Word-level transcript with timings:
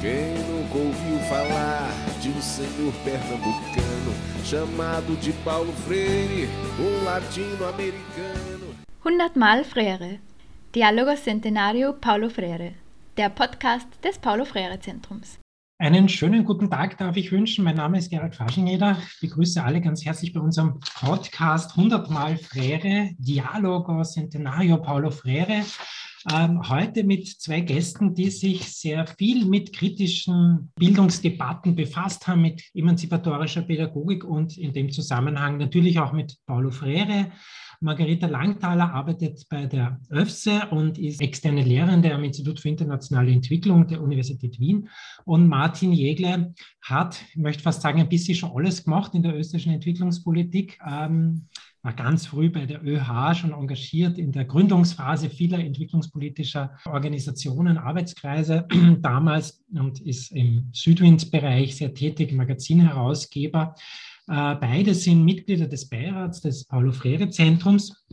Quem 0.00 0.32
nunca 0.46 0.78
ouviu 0.78 1.18
falar 1.28 1.90
de 2.22 2.28
um 2.28 2.40
senhor 2.40 2.92
pernambucano 3.02 4.14
chamado 4.44 5.16
de 5.16 5.32
Paulo 5.42 5.72
Freire, 5.72 6.48
um 6.78 7.04
latino-americano? 7.04 8.76
100 9.02 9.36
Mal 9.36 9.64
Freire. 9.64 10.20
Dialogo 10.72 11.16
Centenario 11.16 11.94
Paulo 11.94 12.30
Freire. 12.30 12.74
Der 13.16 13.28
Podcast 13.28 13.88
des 14.04 14.18
Paulo 14.18 14.44
Freire 14.44 14.78
Zentrums. 14.78 15.40
Einen 15.80 16.08
schönen 16.08 16.44
guten 16.44 16.70
Tag 16.70 16.96
darf 16.98 17.16
ich 17.16 17.32
wünschen. 17.32 17.64
Mein 17.64 17.74
Name 17.74 17.98
ist 17.98 18.10
Gerald 18.10 18.36
Faschingeder. 18.36 18.98
Ich 19.00 19.20
begrüße 19.20 19.64
alle 19.64 19.80
ganz 19.80 20.04
herzlich 20.04 20.32
bei 20.32 20.40
unserem 20.40 20.78
Podcast 21.00 21.76
100 21.76 22.08
Mal 22.08 22.36
Freire, 22.36 23.10
Dialogo 23.18 24.04
Centenario 24.04 24.76
Paulo 24.76 25.10
Freire. 25.10 25.64
Ähm, 26.34 26.68
heute 26.68 27.04
mit 27.04 27.26
zwei 27.26 27.60
Gästen, 27.60 28.14
die 28.14 28.30
sich 28.30 28.64
sehr 28.64 29.06
viel 29.06 29.46
mit 29.46 29.72
kritischen 29.72 30.72
Bildungsdebatten 30.74 31.74
befasst 31.74 32.26
haben, 32.26 32.42
mit 32.42 32.62
emanzipatorischer 32.74 33.62
Pädagogik 33.62 34.24
und 34.24 34.58
in 34.58 34.72
dem 34.72 34.90
Zusammenhang 34.90 35.56
natürlich 35.56 35.98
auch 35.98 36.12
mit 36.12 36.36
Paulo 36.44 36.70
Freire. 36.70 37.32
Margareta 37.80 38.26
Langthaler 38.26 38.92
arbeitet 38.92 39.46
bei 39.48 39.66
der 39.66 40.00
ÖFSE 40.10 40.66
und 40.70 40.98
ist 40.98 41.22
externe 41.22 41.62
Lehrende 41.62 42.12
am 42.12 42.24
Institut 42.24 42.58
für 42.60 42.68
internationale 42.68 43.30
Entwicklung 43.30 43.86
der 43.86 44.02
Universität 44.02 44.58
Wien. 44.58 44.88
Und 45.24 45.46
Martin 45.46 45.92
Jägle 45.92 46.52
hat, 46.82 47.22
ich 47.30 47.36
möchte 47.36 47.62
fast 47.62 47.80
sagen, 47.80 48.00
ein 48.00 48.08
bisschen 48.08 48.34
schon 48.34 48.50
alles 48.52 48.84
gemacht 48.84 49.14
in 49.14 49.22
der 49.22 49.36
österreichischen 49.36 49.74
Entwicklungspolitik. 49.74 50.78
Ähm, 50.84 51.46
war 51.82 51.92
ganz 51.92 52.26
früh 52.26 52.50
bei 52.50 52.66
der 52.66 52.84
ÖH 52.84 53.34
schon 53.34 53.52
engagiert 53.52 54.18
in 54.18 54.32
der 54.32 54.44
Gründungsphase 54.44 55.30
vieler 55.30 55.58
entwicklungspolitischer 55.58 56.76
Organisationen, 56.86 57.78
Arbeitskreise 57.78 58.66
damals 59.00 59.64
und 59.72 60.00
ist 60.00 60.32
im 60.32 60.70
Südwind-Bereich 60.72 61.76
sehr 61.76 61.94
tätig, 61.94 62.32
Magazinherausgeber. 62.32 63.74
Äh, 64.28 64.56
beide 64.56 64.94
sind 64.94 65.24
Mitglieder 65.24 65.68
des 65.68 65.88
Beirats 65.88 66.40
des 66.40 66.64
Paulo 66.64 66.92
Freire 66.92 67.30
Zentrums. 67.30 68.04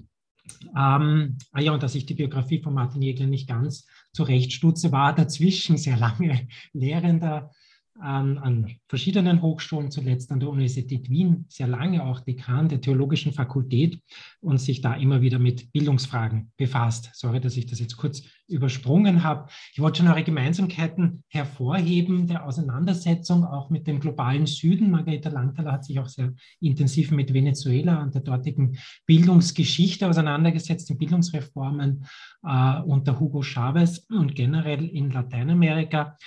Ähm, 0.77 1.37
ah 1.51 1.61
ja, 1.61 1.71
und 1.73 1.81
dass 1.81 1.95
ich 1.95 2.05
die 2.05 2.13
Biografie 2.13 2.61
von 2.61 2.73
Martin 2.73 3.01
Jägler 3.01 3.25
nicht 3.25 3.47
ganz 3.47 3.87
zurechtstutze, 4.13 4.91
war 4.91 5.13
dazwischen 5.13 5.77
sehr 5.77 5.97
lange 5.97 6.47
Lehrender 6.73 7.51
an, 7.99 8.37
an, 8.37 8.75
verschiedenen 8.87 9.41
Hochschulen, 9.41 9.91
zuletzt 9.91 10.31
an 10.31 10.39
der 10.39 10.49
Universität 10.49 11.09
Wien, 11.09 11.45
sehr 11.49 11.67
lange 11.67 12.03
auch 12.03 12.19
Dekan 12.19 12.67
der 12.67 12.81
Theologischen 12.81 13.31
Fakultät 13.31 13.99
und 14.41 14.59
sich 14.59 14.81
da 14.81 14.95
immer 14.95 15.21
wieder 15.21 15.39
mit 15.39 15.71
Bildungsfragen 15.71 16.51
befasst. 16.57 17.09
Sorry, 17.13 17.39
dass 17.39 17.57
ich 17.57 17.65
das 17.65 17.79
jetzt 17.79 17.97
kurz 17.97 18.23
übersprungen 18.47 19.23
habe. 19.23 19.49
Ich 19.73 19.79
wollte 19.79 19.99
schon 19.99 20.07
eure 20.07 20.23
Gemeinsamkeiten 20.23 21.23
hervorheben 21.29 22.27
der 22.27 22.45
Auseinandersetzung 22.45 23.43
auch 23.43 23.69
mit 23.69 23.87
dem 23.87 23.99
globalen 23.99 24.45
Süden. 24.45 24.91
Margareta 24.91 25.29
Langthaler 25.29 25.71
hat 25.71 25.85
sich 25.85 25.99
auch 25.99 26.07
sehr 26.07 26.33
intensiv 26.59 27.11
mit 27.11 27.33
Venezuela 27.33 28.03
und 28.03 28.13
der 28.13 28.21
dortigen 28.21 28.77
Bildungsgeschichte 29.05 30.07
auseinandergesetzt, 30.07 30.89
den 30.89 30.97
Bildungsreformen 30.97 32.05
äh, 32.43 32.81
unter 32.81 33.19
Hugo 33.19 33.41
Chavez 33.41 34.05
und 34.09 34.35
generell 34.35 34.85
in 34.87 35.11
Lateinamerika. 35.11 36.17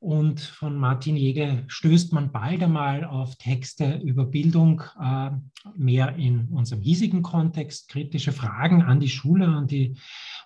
Und 0.00 0.40
von 0.40 0.76
Martin 0.76 1.16
Jäger 1.16 1.64
stößt 1.66 2.12
man 2.12 2.30
bald 2.30 2.62
einmal 2.62 3.04
auf 3.04 3.34
Texte 3.34 4.00
über 4.04 4.26
Bildung, 4.26 4.82
äh, 5.00 5.30
mehr 5.76 6.14
in 6.14 6.46
unserem 6.50 6.82
hiesigen 6.82 7.22
Kontext, 7.22 7.88
kritische 7.88 8.30
Fragen 8.30 8.82
an 8.82 9.00
die 9.00 9.08
Schule, 9.08 9.48
an 9.48 9.66
die 9.66 9.96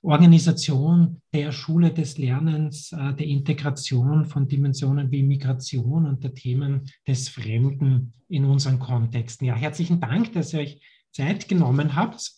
Organisation 0.01 1.21
der 1.35 1.53
Schule 1.53 1.93
des 1.93 2.17
Lernens, 2.17 2.93
äh, 2.93 3.13
der 3.13 3.27
Integration 3.27 4.25
von 4.25 4.49
Dimensionen 4.49 5.11
wie 5.11 5.23
Migration 5.23 6.07
und 6.07 6.25
der 6.25 6.33
Themen 6.33 6.87
des 7.07 7.29
Fremden 7.29 8.15
in 8.29 8.47
unseren 8.47 8.79
Kontexten. 8.79 9.47
Ja, 9.47 9.55
herzlichen 9.55 10.01
Dank, 10.01 10.33
dass 10.33 10.55
ihr 10.55 10.61
euch 10.61 10.81
Zeit 11.13 11.47
genommen 11.47 11.95
habt. 11.95 12.33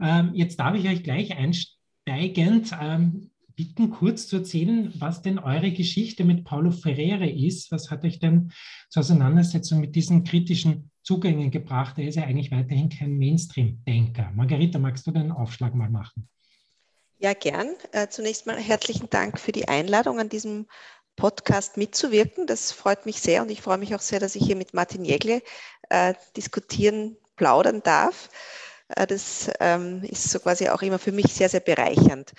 Ähm, 0.00 0.30
jetzt 0.34 0.60
darf 0.60 0.76
ich 0.76 0.88
euch 0.88 1.02
gleich 1.02 1.36
einsteigend 1.36 2.70
ähm, 2.80 3.31
bitten, 3.54 3.90
kurz 3.90 4.26
zu 4.26 4.36
erzählen, 4.36 4.92
was 4.98 5.22
denn 5.22 5.38
eure 5.38 5.72
Geschichte 5.72 6.24
mit 6.24 6.44
Paulo 6.44 6.70
Freire 6.70 7.28
ist. 7.28 7.70
Was 7.72 7.90
hat 7.90 8.04
euch 8.04 8.18
denn 8.18 8.52
zur 8.88 9.00
Auseinandersetzung 9.00 9.80
mit 9.80 9.94
diesen 9.94 10.24
kritischen 10.24 10.90
Zugängen 11.02 11.50
gebracht? 11.50 11.98
Er 11.98 12.08
ist 12.08 12.16
ja 12.16 12.24
eigentlich 12.24 12.50
weiterhin 12.50 12.88
kein 12.88 13.18
Mainstream-Denker. 13.18 14.32
Margarita, 14.34 14.78
magst 14.78 15.06
du 15.06 15.10
den 15.10 15.32
Aufschlag 15.32 15.74
mal 15.74 15.90
machen? 15.90 16.28
Ja, 17.18 17.34
gern. 17.34 17.68
Äh, 17.92 18.08
zunächst 18.08 18.46
mal 18.46 18.58
herzlichen 18.58 19.08
Dank 19.08 19.38
für 19.38 19.52
die 19.52 19.68
Einladung 19.68 20.18
an 20.18 20.28
diesem 20.28 20.66
Podcast 21.16 21.76
mitzuwirken. 21.76 22.46
Das 22.46 22.72
freut 22.72 23.06
mich 23.06 23.20
sehr 23.20 23.42
und 23.42 23.50
ich 23.50 23.62
freue 23.62 23.78
mich 23.78 23.94
auch 23.94 24.00
sehr, 24.00 24.18
dass 24.18 24.34
ich 24.34 24.44
hier 24.44 24.56
mit 24.56 24.74
Martin 24.74 25.04
Jägle 25.04 25.42
äh, 25.88 26.14
diskutieren, 26.36 27.16
plaudern 27.36 27.82
darf. 27.82 28.28
Äh, 28.88 29.06
das 29.06 29.50
ähm, 29.60 30.02
ist 30.02 30.30
so 30.30 30.38
quasi 30.40 30.68
auch 30.68 30.82
immer 30.82 30.98
für 30.98 31.12
mich 31.12 31.32
sehr, 31.32 31.48
sehr 31.48 31.60
bereichernd. 31.60 32.32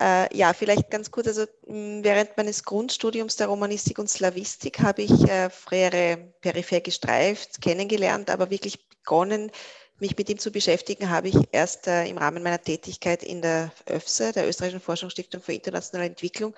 Äh, 0.00 0.34
ja, 0.36 0.52
vielleicht 0.52 0.90
ganz 0.90 1.10
kurz. 1.10 1.26
Also 1.26 1.46
während 1.66 2.36
meines 2.36 2.64
Grundstudiums 2.64 3.36
der 3.36 3.48
Romanistik 3.48 3.98
und 3.98 4.08
Slavistik 4.08 4.80
habe 4.80 5.02
ich 5.02 5.28
äh, 5.28 5.50
Freire 5.50 6.32
peripher 6.40 6.80
gestreift, 6.80 7.60
kennengelernt, 7.60 8.30
aber 8.30 8.50
wirklich 8.50 8.88
begonnen, 8.88 9.50
mich 10.00 10.16
mit 10.16 10.30
ihm 10.30 10.38
zu 10.38 10.52
beschäftigen, 10.52 11.10
habe 11.10 11.28
ich 11.28 11.36
erst 11.50 11.88
äh, 11.88 12.06
im 12.06 12.18
Rahmen 12.18 12.44
meiner 12.44 12.62
Tätigkeit 12.62 13.24
in 13.24 13.42
der 13.42 13.72
ÖFSE, 13.90 14.32
der 14.32 14.48
Österreichischen 14.48 14.80
Forschungsstiftung 14.80 15.42
für 15.42 15.52
internationale 15.52 16.08
Entwicklung, 16.08 16.54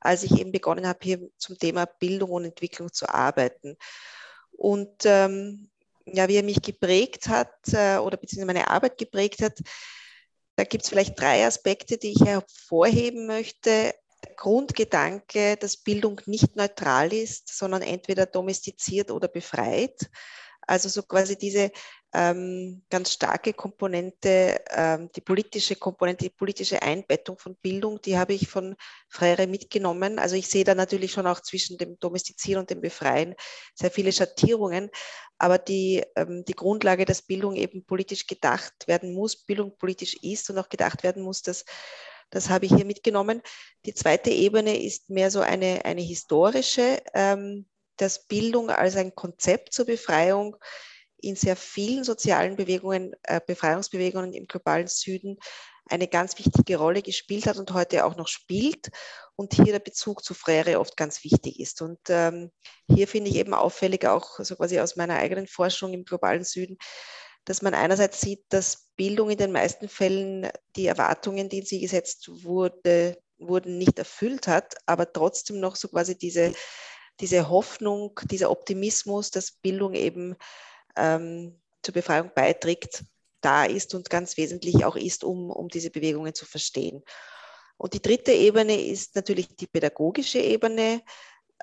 als 0.00 0.24
ich 0.24 0.38
eben 0.38 0.52
begonnen 0.52 0.86
habe, 0.86 0.98
hier 1.02 1.30
zum 1.38 1.58
Thema 1.58 1.86
Bildung 1.86 2.30
und 2.30 2.44
Entwicklung 2.44 2.92
zu 2.92 3.08
arbeiten. 3.08 3.78
Und 4.52 5.06
ähm, 5.06 5.70
ja, 6.04 6.28
wie 6.28 6.36
er 6.36 6.42
mich 6.42 6.60
geprägt 6.60 7.28
hat 7.28 7.54
äh, 7.72 7.96
oder 7.96 8.18
beziehungsweise 8.18 8.46
meine 8.46 8.68
Arbeit 8.68 8.98
geprägt 8.98 9.40
hat, 9.40 9.58
da 10.62 10.68
gibt 10.68 10.84
es 10.84 10.90
vielleicht 10.90 11.20
drei 11.20 11.44
Aspekte, 11.44 11.98
die 11.98 12.12
ich 12.12 12.24
hervorheben 12.24 13.26
möchte. 13.26 13.94
Der 14.24 14.34
Grundgedanke, 14.36 15.56
dass 15.56 15.76
Bildung 15.76 16.20
nicht 16.26 16.54
neutral 16.54 17.12
ist, 17.12 17.52
sondern 17.52 17.82
entweder 17.82 18.26
domestiziert 18.26 19.10
oder 19.10 19.26
befreit. 19.26 20.08
Also 20.66 20.88
so 20.88 21.02
quasi 21.02 21.36
diese 21.36 21.70
ähm, 22.14 22.82
ganz 22.90 23.12
starke 23.12 23.54
Komponente, 23.54 24.60
ähm, 24.70 25.10
die 25.16 25.22
politische 25.22 25.76
Komponente, 25.76 26.24
die 26.24 26.30
politische 26.30 26.82
Einbettung 26.82 27.38
von 27.38 27.56
Bildung, 27.56 28.00
die 28.02 28.18
habe 28.18 28.34
ich 28.34 28.48
von 28.48 28.76
Freire 29.08 29.46
mitgenommen. 29.46 30.18
Also 30.18 30.36
ich 30.36 30.48
sehe 30.48 30.64
da 30.64 30.74
natürlich 30.74 31.12
schon 31.12 31.26
auch 31.26 31.40
zwischen 31.40 31.78
dem 31.78 31.98
Domestizieren 31.98 32.60
und 32.60 32.70
dem 32.70 32.82
Befreien 32.82 33.34
sehr 33.74 33.90
viele 33.90 34.12
Schattierungen. 34.12 34.90
Aber 35.38 35.58
die, 35.58 36.04
ähm, 36.16 36.44
die 36.46 36.54
Grundlage, 36.54 37.04
dass 37.06 37.22
Bildung 37.22 37.56
eben 37.56 37.84
politisch 37.84 38.26
gedacht 38.26 38.86
werden 38.86 39.14
muss, 39.14 39.44
Bildung 39.44 39.76
politisch 39.78 40.14
ist 40.22 40.50
und 40.50 40.58
auch 40.58 40.68
gedacht 40.68 41.02
werden 41.02 41.22
muss, 41.22 41.42
das, 41.42 41.64
das 42.30 42.50
habe 42.50 42.66
ich 42.66 42.74
hier 42.74 42.84
mitgenommen. 42.84 43.42
Die 43.86 43.94
zweite 43.94 44.30
Ebene 44.30 44.82
ist 44.82 45.08
mehr 45.08 45.30
so 45.30 45.40
eine, 45.40 45.84
eine 45.84 46.02
historische, 46.02 47.02
ähm, 47.14 47.66
dass 48.02 48.26
Bildung 48.26 48.68
als 48.70 48.96
ein 48.96 49.14
Konzept 49.14 49.72
zur 49.72 49.86
Befreiung 49.86 50.56
in 51.18 51.36
sehr 51.36 51.54
vielen 51.54 52.02
sozialen 52.02 52.56
Bewegungen, 52.56 53.14
äh, 53.22 53.40
Befreiungsbewegungen 53.46 54.32
im 54.32 54.46
globalen 54.46 54.88
Süden 54.88 55.38
eine 55.88 56.08
ganz 56.08 56.36
wichtige 56.38 56.78
Rolle 56.78 57.02
gespielt 57.02 57.46
hat 57.46 57.58
und 57.58 57.72
heute 57.72 58.04
auch 58.04 58.16
noch 58.16 58.26
spielt 58.26 58.88
und 59.36 59.54
hier 59.54 59.66
der 59.66 59.78
Bezug 59.78 60.24
zu 60.24 60.34
Freire 60.34 60.80
oft 60.80 60.96
ganz 60.96 61.22
wichtig 61.22 61.60
ist. 61.60 61.80
Und 61.80 61.98
ähm, 62.08 62.50
hier 62.88 63.06
finde 63.06 63.30
ich 63.30 63.36
eben 63.36 63.54
auffällig 63.54 64.06
auch 64.06 64.38
so 64.40 64.56
quasi 64.56 64.80
aus 64.80 64.96
meiner 64.96 65.16
eigenen 65.16 65.46
Forschung 65.46 65.92
im 65.92 66.04
globalen 66.04 66.44
Süden, 66.44 66.78
dass 67.44 67.62
man 67.62 67.74
einerseits 67.74 68.20
sieht, 68.20 68.44
dass 68.48 68.88
Bildung 68.96 69.30
in 69.30 69.38
den 69.38 69.52
meisten 69.52 69.88
Fällen 69.88 70.50
die 70.76 70.86
Erwartungen, 70.86 71.48
die 71.48 71.58
in 71.58 71.66
sie 71.66 71.80
gesetzt 71.80 72.28
wurde, 72.42 73.16
wurden, 73.38 73.78
nicht 73.78 73.98
erfüllt 73.98 74.46
hat, 74.48 74.74
aber 74.86 75.12
trotzdem 75.12 75.60
noch 75.60 75.76
so 75.76 75.88
quasi 75.88 76.16
diese, 76.16 76.52
diese 77.20 77.48
Hoffnung, 77.48 78.18
dieser 78.30 78.50
Optimismus, 78.50 79.30
dass 79.30 79.52
Bildung 79.52 79.94
eben 79.94 80.36
ähm, 80.96 81.60
zur 81.82 81.94
Befreiung 81.94 82.30
beiträgt, 82.34 83.04
da 83.40 83.64
ist 83.64 83.94
und 83.94 84.08
ganz 84.08 84.36
wesentlich 84.36 84.84
auch 84.84 84.96
ist, 84.96 85.24
um, 85.24 85.50
um 85.50 85.68
diese 85.68 85.90
Bewegungen 85.90 86.34
zu 86.34 86.46
verstehen. 86.46 87.02
Und 87.76 87.94
die 87.94 88.02
dritte 88.02 88.32
Ebene 88.32 88.80
ist 88.80 89.16
natürlich 89.16 89.56
die 89.56 89.66
pädagogische 89.66 90.38
Ebene, 90.38 91.02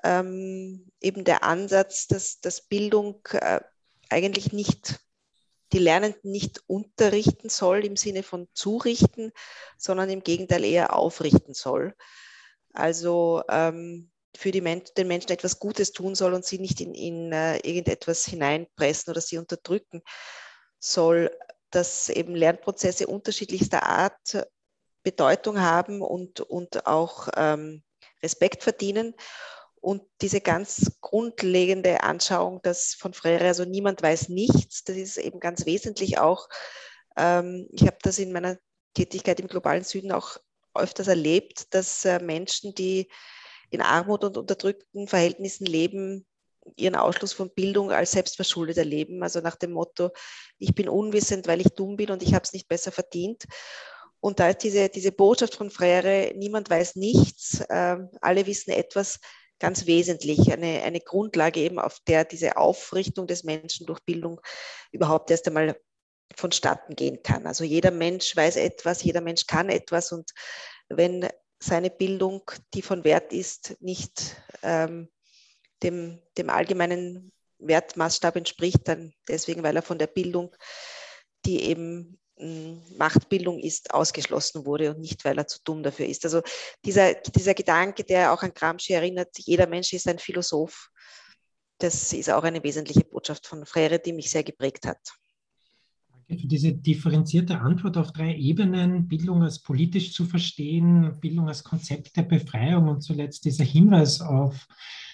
ähm, 0.04 0.90
eben 1.00 1.24
der 1.24 1.42
Ansatz, 1.42 2.06
dass, 2.06 2.40
dass 2.40 2.62
Bildung 2.62 3.20
äh, 3.32 3.60
eigentlich 4.08 4.52
nicht 4.52 5.00
die 5.72 5.78
Lernenden 5.78 6.30
nicht 6.30 6.62
unterrichten 6.66 7.48
soll 7.48 7.84
im 7.84 7.96
Sinne 7.96 8.22
von 8.22 8.48
zurichten, 8.54 9.32
sondern 9.78 10.10
im 10.10 10.22
Gegenteil 10.22 10.64
eher 10.64 10.96
aufrichten 10.96 11.54
soll. 11.54 11.94
Also 12.72 13.42
ähm, 13.48 14.10
für 14.36 14.50
die 14.50 14.60
Men 14.60 14.82
den 14.96 15.08
Menschen 15.08 15.32
etwas 15.32 15.58
Gutes 15.58 15.92
tun 15.92 16.14
soll 16.14 16.34
und 16.34 16.44
sie 16.44 16.58
nicht 16.58 16.80
in, 16.80 16.94
in 16.94 17.32
uh, 17.32 17.56
irgendetwas 17.62 18.24
hineinpressen 18.24 19.10
oder 19.10 19.20
sie 19.20 19.38
unterdrücken 19.38 20.02
soll, 20.78 21.30
dass 21.70 22.08
eben 22.08 22.34
Lernprozesse 22.34 23.06
unterschiedlichster 23.06 23.82
Art 23.84 24.46
Bedeutung 25.02 25.60
haben 25.60 26.02
und, 26.02 26.40
und 26.40 26.86
auch 26.86 27.28
ähm, 27.36 27.82
Respekt 28.22 28.62
verdienen 28.62 29.14
Und 29.80 30.02
diese 30.20 30.40
ganz 30.42 30.98
grundlegende 31.00 32.02
Anschauung, 32.02 32.60
dass 32.62 32.94
von 32.94 33.14
Freire, 33.14 33.46
also 33.46 33.64
niemand 33.64 34.02
weiß 34.02 34.28
nichts, 34.28 34.84
das 34.84 34.96
ist 34.96 35.16
eben 35.16 35.40
ganz 35.40 35.64
wesentlich 35.64 36.18
auch. 36.18 36.48
Ähm, 37.16 37.66
ich 37.72 37.82
habe 37.82 37.96
das 38.02 38.18
in 38.18 38.32
meiner 38.32 38.58
Tätigkeit 38.94 39.40
im 39.40 39.48
globalen 39.48 39.84
Süden 39.84 40.12
auch 40.12 40.36
öfters 40.74 41.08
erlebt, 41.08 41.72
dass 41.74 42.04
äh, 42.04 42.20
Menschen, 42.20 42.74
die 42.74 43.10
in 43.70 43.80
Armut 43.80 44.24
und 44.24 44.36
unterdrückten 44.36 45.08
Verhältnissen 45.08 45.66
leben, 45.66 46.26
ihren 46.76 46.96
Ausschluss 46.96 47.32
von 47.32 47.50
Bildung 47.50 47.90
als 47.90 48.12
selbstverschuldet 48.12 48.76
erleben. 48.76 49.22
Also 49.22 49.40
nach 49.40 49.56
dem 49.56 49.72
Motto, 49.72 50.10
ich 50.58 50.74
bin 50.74 50.88
unwissend, 50.88 51.46
weil 51.46 51.60
ich 51.60 51.68
dumm 51.68 51.96
bin 51.96 52.10
und 52.10 52.22
ich 52.22 52.34
habe 52.34 52.44
es 52.44 52.52
nicht 52.52 52.68
besser 52.68 52.92
verdient. 52.92 53.44
Und 54.20 54.38
da 54.38 54.50
ist 54.50 54.58
diese, 54.58 54.88
diese 54.88 55.12
Botschaft 55.12 55.54
von 55.54 55.70
Freire, 55.70 56.32
niemand 56.36 56.68
weiß 56.68 56.96
nichts, 56.96 57.60
äh, 57.68 57.96
alle 58.20 58.46
wissen 58.46 58.70
etwas, 58.70 59.18
ganz 59.58 59.86
wesentlich, 59.86 60.52
eine, 60.52 60.82
eine 60.82 61.00
Grundlage 61.00 61.60
eben, 61.60 61.78
auf 61.78 61.98
der 62.06 62.24
diese 62.24 62.56
Aufrichtung 62.56 63.26
des 63.26 63.44
Menschen 63.44 63.86
durch 63.86 64.00
Bildung 64.00 64.40
überhaupt 64.92 65.30
erst 65.30 65.46
einmal 65.46 65.78
vonstatten 66.36 66.96
gehen 66.96 67.22
kann. 67.22 67.46
Also 67.46 67.64
jeder 67.64 67.90
Mensch 67.90 68.36
weiß 68.36 68.56
etwas, 68.56 69.02
jeder 69.02 69.20
Mensch 69.20 69.46
kann 69.46 69.68
etwas 69.68 70.12
und 70.12 70.30
wenn 70.88 71.28
seine 71.62 71.90
Bildung, 71.90 72.42
die 72.74 72.82
von 72.82 73.04
Wert 73.04 73.32
ist, 73.32 73.76
nicht 73.80 74.36
ähm, 74.62 75.08
dem, 75.82 76.20
dem 76.36 76.50
allgemeinen 76.50 77.32
Wertmaßstab 77.58 78.36
entspricht, 78.36 78.88
dann 78.88 79.12
deswegen, 79.28 79.62
weil 79.62 79.76
er 79.76 79.82
von 79.82 79.98
der 79.98 80.06
Bildung, 80.06 80.54
die 81.44 81.62
eben 81.64 82.18
Machtbildung 82.96 83.58
ist, 83.58 83.92
ausgeschlossen 83.92 84.64
wurde 84.64 84.90
und 84.90 85.00
nicht, 85.00 85.24
weil 85.24 85.36
er 85.36 85.46
zu 85.46 85.58
dumm 85.62 85.82
dafür 85.82 86.06
ist. 86.06 86.24
Also 86.24 86.40
dieser, 86.84 87.14
dieser 87.14 87.54
Gedanke, 87.54 88.02
der 88.02 88.32
auch 88.32 88.42
an 88.42 88.54
Gramsci 88.54 88.94
erinnert, 88.94 89.28
jeder 89.38 89.66
Mensch 89.66 89.92
ist 89.92 90.08
ein 90.08 90.18
Philosoph, 90.18 90.90
das 91.78 92.12
ist 92.12 92.30
auch 92.30 92.42
eine 92.42 92.62
wesentliche 92.62 93.04
Botschaft 93.04 93.46
von 93.46 93.66
Freire, 93.66 93.98
die 93.98 94.12
mich 94.12 94.30
sehr 94.30 94.44
geprägt 94.44 94.86
hat. 94.86 94.98
Für 96.30 96.46
diese 96.46 96.72
differenzierte 96.72 97.60
Antwort 97.60 97.96
auf 97.96 98.12
drei 98.12 98.36
Ebenen, 98.36 99.08
Bildung 99.08 99.42
als 99.42 99.58
politisch 99.58 100.12
zu 100.12 100.24
verstehen, 100.24 101.18
Bildung 101.20 101.48
als 101.48 101.64
Konzept 101.64 102.16
der 102.16 102.22
Befreiung 102.22 102.86
und 102.86 103.02
zuletzt 103.02 103.44
dieser 103.44 103.64
Hinweis 103.64 104.20
auf 104.20 104.68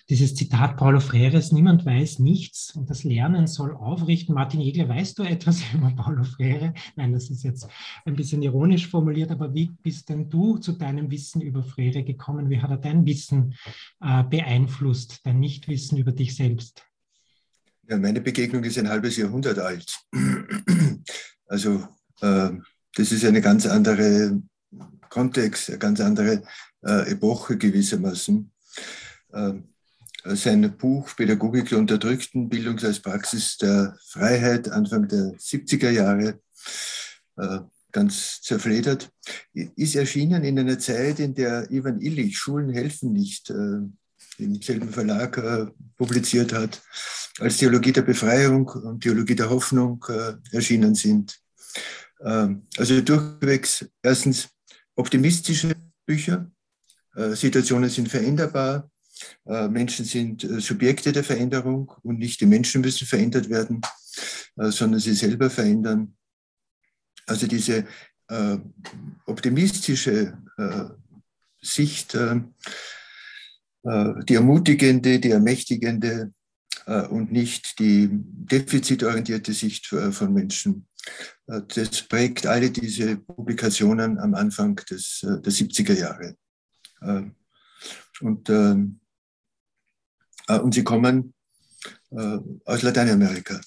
dieses 0.09 0.35
Zitat 0.35 0.77
Paulo 0.77 1.01
Freires, 1.01 1.51
niemand 1.53 1.85
weiß 1.85 2.21
nichts 2.21 2.71
und 2.77 2.91
das 2.91 3.03
Lernen 3.03 3.47
soll 3.47 3.75
aufrichten. 3.75 4.35
Martin 4.35 4.61
Jägle, 4.61 4.89
weißt 4.89 5.19
du 5.19 5.23
etwas 5.23 5.63
über 5.75 5.91
Paulo 5.91 6.23
Freire? 6.23 6.75
Nein, 6.95 7.13
das 7.13 7.31
ist 7.31 7.43
jetzt 7.43 7.67
ein 8.05 8.15
bisschen 8.15 8.43
ironisch 8.43 8.87
formuliert, 8.87 9.31
aber 9.31 9.55
wie 9.55 9.73
bist 9.83 10.09
denn 10.09 10.29
du 10.29 10.59
zu 10.59 10.73
deinem 10.73 11.11
Wissen 11.11 11.41
über 11.41 11.63
Freire 11.63 12.05
gekommen? 12.05 12.51
Wie 12.51 12.61
hat 12.61 12.71
er 12.71 12.77
dein 12.77 13.07
Wissen 13.07 13.55
äh, 14.01 14.23
beeinflusst, 14.23 15.21
dein 15.25 15.41
Nichtwissen 15.41 15.99
über 15.99 16.13
dich 16.13 16.37
selbst? 16.37 16.85
Ja, 17.89 17.97
meine 17.97 18.21
Begegnung 18.21 18.65
ist 18.65 18.79
ein 18.79 18.89
halbes 18.89 19.17
Jahrhundert 19.17 19.59
alt. 19.59 20.05
Also 21.47 21.87
äh, 22.21 22.51
das 22.95 23.13
ist 23.13 23.25
eine 23.25 23.41
ganz 23.41 23.67
andere 23.67 24.41
Kontext, 25.09 25.69
eine 25.69 25.79
ganz 25.79 26.01
andere 26.01 26.43
äh, 26.83 27.11
Epoche 27.11 27.57
gewissermaßen. 27.57 28.51
Äh, 29.33 29.53
sein 30.25 30.77
Buch 30.77 31.15
Pädagogik 31.15 31.69
der 31.69 31.79
Unterdrückten, 31.79 32.49
Bildung 32.49 32.79
als 32.81 33.01
Praxis 33.01 33.57
der 33.59 33.97
Freiheit, 34.09 34.69
Anfang 34.69 35.07
der 35.07 35.35
70er 35.39 35.91
Jahre, 35.91 36.41
äh, 37.37 37.61
ganz 37.93 38.43
zerfledert, 38.43 39.11
ist 39.55 39.95
erschienen 39.95 40.45
in 40.45 40.59
einer 40.59 40.79
Zeit, 40.79 41.19
in 41.19 41.35
der 41.35 41.71
Ivan 41.71 42.01
Illich 42.01 42.37
Schulen 42.37 42.71
helfen 42.71 43.13
nicht 43.13 43.51
äh, 43.51 43.81
im 44.39 44.61
selben 44.61 44.91
Verlag 44.91 45.39
äh, 45.39 45.67
publiziert 45.97 46.53
hat, 46.53 46.83
als 47.39 47.59
Theologie 47.59 47.93
der 47.93 48.03
Befreiung 48.03 48.67
und 48.67 49.03
Theologie 49.03 49.35
der 49.35 49.51
Hoffnung 49.51 50.05
erschienen 50.53 50.95
sind. 50.95 51.39
Ähm, 52.25 52.67
also 52.79 53.01
durchwegs 53.01 53.85
erstens 54.03 54.49
optimistische 54.95 55.75
Bücher, 56.07 56.51
Situationen 57.35 57.89
sind 57.89 58.11
veränderbar, 58.11 58.91
äh, 59.47 59.69
Menschen 59.69 60.05
sind 60.05 60.45
äh, 60.45 60.61
Subjekte 60.61 61.13
der 61.13 61.25
Veränderung 61.25 61.91
und 62.03 62.19
nicht 62.19 62.41
die 62.41 62.47
Menschen 62.47 62.81
müssen 62.81 63.07
verändert 63.07 63.49
werden, 63.49 63.81
äh, 64.57 64.71
sondern 64.71 65.01
sie 65.01 65.15
selber 65.15 65.51
verändern. 65.51 66.17
Also 67.27 67.47
diese 67.47 67.85
optimistische 69.27 70.39
Sicht, 71.61 72.17
die 73.85 74.35
ermutigende, 74.35 75.19
die 75.19 75.31
ermächtigende 75.31 76.33
und 76.87 77.33
nicht 77.33 77.81
die 77.81 78.09
defizitorientierte 78.13 79.53
Sicht 79.53 79.87
von 79.87 80.33
Menschen. 80.33 80.87
Das 81.47 82.03
prägt 82.03 82.47
alle 82.47 82.71
diese 82.71 83.17
Publikationen 83.17 84.19
am 84.19 84.35
Anfang 84.35 84.77
des, 84.77 85.21
der 85.21 85.53
70er 85.53 85.95
Jahre. 85.95 86.37
Und 88.21 88.49
ähm, 88.51 89.01
äh, 90.49 90.59
und 90.59 90.75
sie 90.75 90.85
kommen 90.85 91.35
äh, 92.11 92.39
aus 92.65 92.83
Lateinamerika. 92.83 93.61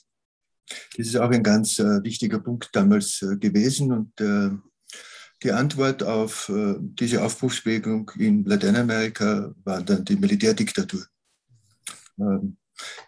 Das 0.95 1.07
ist 1.07 1.17
auch 1.17 1.31
ein 1.31 1.43
ganz 1.43 1.79
äh, 1.79 2.03
wichtiger 2.03 2.39
Punkt 2.39 2.69
damals 2.73 3.25
gewesen 3.39 3.91
und 3.91 4.13
die 5.41 5.53
Antwort 5.53 6.03
auf 6.03 6.51
diese 6.79 7.23
Aufbruchsbewegung 7.23 8.11
in 8.17 8.43
Lateinamerika 8.43 9.55
war 9.63 9.81
dann 9.81 10.03
die 10.03 10.17
Militärdiktatur. 10.17 11.05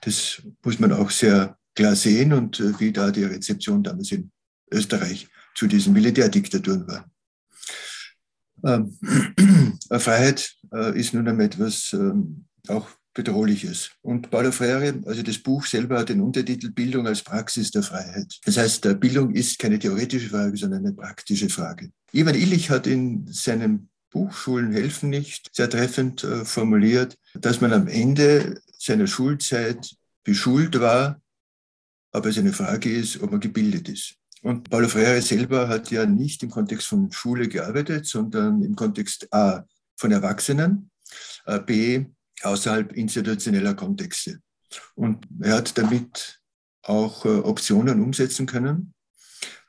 Das 0.02 0.42
muss 0.64 0.80
man 0.80 0.92
auch 0.92 1.10
sehr 1.10 1.58
klar 1.76 1.96
sehen 1.96 2.34
und 2.34 2.60
wie 2.80 2.92
da 2.92 3.12
die 3.12 3.24
Rezeption 3.24 3.84
damals 3.84 4.12
in 4.12 4.32
Österreich 4.72 5.28
zu 5.56 5.68
diesen 5.68 5.94
Militärdiktaturen 5.94 6.88
war. 6.88 7.10
Ähm, 8.64 8.98
Freiheit 9.92 10.56
ist 10.94 11.14
nun 11.14 11.28
einmal 11.28 11.48
etwas 11.48 11.92
ähm, 11.92 12.46
auch 12.70 12.88
Bedrohliches. 13.14 13.92
Und 14.02 14.32
Paulo 14.32 14.52
Freire, 14.52 15.02
also 15.06 15.22
das 15.22 15.38
Buch 15.38 15.66
selber 15.66 16.00
hat 16.00 16.10
den 16.10 16.22
Untertitel 16.22 16.72
Bildung 16.72 17.08
als 17.08 17.22
Praxis 17.22 17.72
der 17.72 17.84
Freiheit. 17.84 18.40
Das 18.46 18.58
heißt, 18.58 19.00
Bildung 19.00 19.34
ist 19.34 19.60
keine 19.60 19.80
theoretische 19.80 20.30
Frage, 20.30 20.56
sondern 20.56 20.86
eine 20.86 20.94
praktische 20.94 21.50
Frage. 21.50 21.92
Ivan 22.14 22.36
Illich 22.36 22.70
hat 22.70 22.88
in 22.88 23.28
seinem 23.28 23.90
Buch 24.12 24.34
Schulen 24.34 24.72
helfen 24.72 25.10
nicht 25.10 25.50
sehr 25.54 25.70
treffend 25.70 26.24
äh, 26.24 26.46
formuliert, 26.46 27.18
dass 27.34 27.62
man 27.62 27.74
am 27.74 27.88
Ende 27.88 28.62
seiner 28.82 29.08
Schulzeit 29.08 29.96
beschult 30.24 30.80
war, 30.80 31.22
aber 32.12 32.30
es 32.30 32.38
eine 32.38 32.54
Frage 32.54 32.92
ist, 32.92 33.22
ob 33.22 33.32
man 33.32 33.40
gebildet 33.40 33.88
ist. 33.90 34.16
Und 34.42 34.70
Paulo 34.70 34.88
Freire 34.88 35.22
selber 35.22 35.70
hat 35.70 35.92
ja 35.92 36.06
nicht 36.06 36.42
im 36.42 36.50
Kontext 36.50 36.88
von 36.88 37.12
Schule 37.12 37.48
gearbeitet, 37.48 38.08
sondern 38.08 38.64
im 38.64 38.76
Kontext 38.76 39.32
A 39.32 39.66
von 39.98 40.12
Erwachsenen, 40.12 40.90
äh, 41.46 41.60
B 41.60 42.06
außerhalb 42.42 42.92
institutioneller 42.94 43.76
Kontexte. 43.76 44.40
Und 44.96 45.28
er 45.42 45.58
hat 45.58 45.78
damit 45.78 46.42
auch 46.82 47.24
äh, 47.26 47.30
Optionen 47.30 48.02
umsetzen 48.02 48.48
können, 48.48 48.96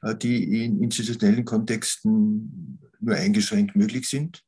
äh, 0.01 0.15
die 0.15 0.65
in 0.65 0.83
institutionellen 0.83 1.45
Kontexten 1.45 2.81
nur 3.01 3.17
eingeschränkt 3.17 3.77
möglich 3.77 4.09
sind. 4.09 4.43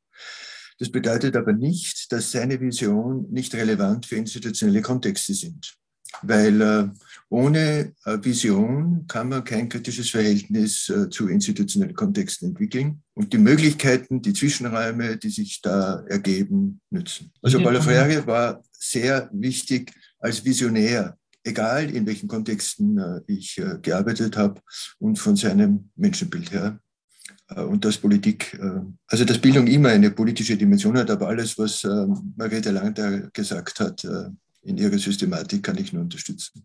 Das 0.78 0.90
bedeutet 0.90 1.36
aber 1.36 1.52
nicht, 1.52 2.10
dass 2.12 2.32
seine 2.32 2.60
Vision 2.60 3.26
nicht 3.30 3.54
relevant 3.54 4.06
für 4.06 4.16
institutionelle 4.16 4.82
Kontexte 4.82 5.34
sind. 5.34 5.74
Weil 6.22 6.60
äh, 6.60 6.88
ohne 7.28 7.92
äh, 8.04 8.18
Vision 8.22 9.04
kann 9.08 9.28
man 9.28 9.42
kein 9.42 9.68
kritisches 9.68 10.10
Verhältnis 10.10 10.88
äh, 10.88 11.10
zu 11.10 11.28
institutionellen 11.28 11.94
Kontexten 11.94 12.50
entwickeln 12.50 13.02
und 13.14 13.32
die 13.32 13.38
Möglichkeiten, 13.38 14.22
die 14.22 14.32
Zwischenräume, 14.32 15.16
die 15.16 15.30
sich 15.30 15.60
da 15.60 16.04
ergeben, 16.08 16.80
nützen. 16.90 17.32
Also 17.42 17.60
Paulo 17.60 17.80
Freire 17.80 18.24
war 18.26 18.62
sehr 18.70 19.28
wichtig 19.32 19.92
als 20.20 20.44
Visionär, 20.44 21.18
egal 21.42 21.90
in 21.90 22.06
welchen 22.06 22.28
Kontexten 22.28 22.98
äh, 22.98 23.20
ich 23.26 23.58
äh, 23.58 23.78
gearbeitet 23.82 24.36
habe 24.36 24.60
und 24.98 25.18
von 25.18 25.34
seinem 25.34 25.90
Menschenbild 25.96 26.52
her 26.52 26.78
und 27.56 27.84
dass 27.84 27.98
Politik, 27.98 28.58
also 29.06 29.24
dass 29.24 29.38
Bildung 29.38 29.66
immer 29.66 29.90
eine 29.90 30.10
politische 30.10 30.56
Dimension 30.56 30.96
hat, 30.98 31.10
aber 31.10 31.28
alles, 31.28 31.56
was 31.58 31.84
Margarete 32.36 32.70
Lang 32.70 32.94
gesagt 33.32 33.80
hat, 33.80 34.04
in 34.64 34.78
ihrer 34.78 34.98
Systematik 34.98 35.62
kann 35.62 35.78
ich 35.78 35.92
nur 35.92 36.02
unterstützen. 36.02 36.64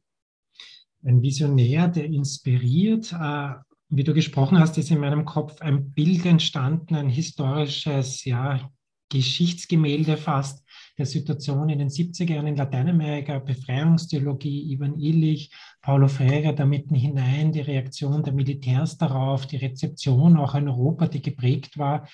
Ein 1.04 1.22
Visionär, 1.22 1.88
der 1.88 2.06
inspiriert. 2.06 3.14
Äh, 3.14 3.54
wie 3.90 4.04
du 4.04 4.14
gesprochen 4.14 4.60
hast, 4.60 4.78
ist 4.78 4.92
in 4.92 5.00
meinem 5.00 5.26
Kopf 5.26 5.62
ein 5.62 5.92
Bild 5.92 6.26
entstanden, 6.26 6.96
ein 6.96 7.10
historisches 7.10 8.24
ja, 8.26 8.70
Geschichtsgemälde 9.10 10.18
fast, 10.18 10.64
der 10.98 11.06
Situation 11.06 11.70
in 11.70 11.80
den 11.80 11.90
70er 11.90 12.34
Jahren 12.34 12.48
in 12.48 12.58
Lateinamerika, 12.58 13.40
Befreiungstheologie, 13.40 14.72
Ivan 14.74 15.00
Illich, 15.00 15.52
Paulo 15.82 16.08
Freire 16.08 16.54
da 16.54 16.66
mitten 16.66 16.96
hinein, 16.96 17.52
die 17.52 17.62
Reaktion 17.62 18.24
der 18.24 18.34
Militärs 18.34 18.98
darauf, 18.98 19.48
die 19.48 19.58
Rezeption 19.58 20.38
auch 20.38 20.56
in 20.56 20.68
Europa, 20.68 21.08
die 21.08 21.22
geprägt 21.22 21.78
war, 21.78 22.08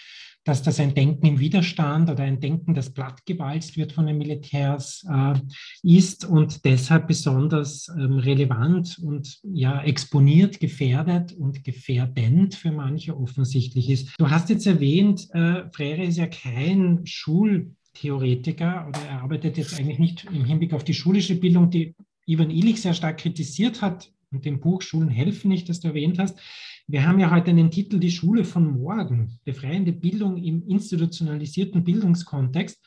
dass 0.43 0.61
das 0.61 0.79
ein 0.79 0.93
Denken 0.93 1.25
im 1.25 1.39
Widerstand 1.39 2.09
oder 2.09 2.23
ein 2.23 2.39
Denken, 2.39 2.75
das 2.75 2.91
plattgewalzt 2.91 3.75
wird 3.77 3.91
von 3.91 4.05
den 4.05 4.19
Militärs, 4.19 5.03
äh, 5.11 5.33
ist 5.81 6.23
und 6.23 6.63
deshalb 6.63 7.07
besonders 7.07 7.89
ähm, 7.89 8.19
relevant 8.19 8.99
und 8.99 9.39
ja 9.43 9.81
exponiert, 9.81 10.59
gefährdet 10.59 11.33
und 11.33 11.63
gefährdend 11.63 12.53
für 12.53 12.71
manche 12.71 13.17
offensichtlich 13.17 13.89
ist. 13.89 14.13
Du 14.19 14.29
hast 14.29 14.49
jetzt 14.49 14.67
erwähnt, 14.67 15.27
äh, 15.33 15.63
Freire 15.71 16.03
ist 16.03 16.17
ja 16.17 16.27
kein 16.27 17.01
Schultheoretiker 17.05 18.87
oder 18.87 18.99
er 19.09 19.23
arbeitet 19.23 19.57
jetzt 19.57 19.79
eigentlich 19.79 19.99
nicht 19.99 20.25
im 20.25 20.45
Hinblick 20.45 20.73
auf 20.73 20.83
die 20.83 20.93
schulische 20.93 21.35
Bildung, 21.35 21.71
die 21.71 21.95
Ivan 22.25 22.49
Illich 22.49 22.81
sehr 22.81 22.93
stark 22.93 23.19
kritisiert 23.19 23.81
hat 23.81 24.11
und 24.31 24.45
dem 24.45 24.59
Buch 24.59 24.81
Schulen 24.81 25.09
helfen 25.09 25.49
nicht, 25.49 25.69
das 25.69 25.79
du 25.79 25.89
erwähnt 25.89 26.19
hast. 26.19 26.39
Wir 26.87 27.07
haben 27.07 27.19
ja 27.19 27.31
heute 27.31 27.49
einen 27.49 27.71
Titel 27.71 27.99
Die 27.99 28.11
Schule 28.11 28.43
von 28.45 28.79
morgen, 28.79 29.39
befreiende 29.43 29.91
Bildung 29.91 30.37
im 30.37 30.67
institutionalisierten 30.67 31.83
Bildungskontext. 31.83 32.79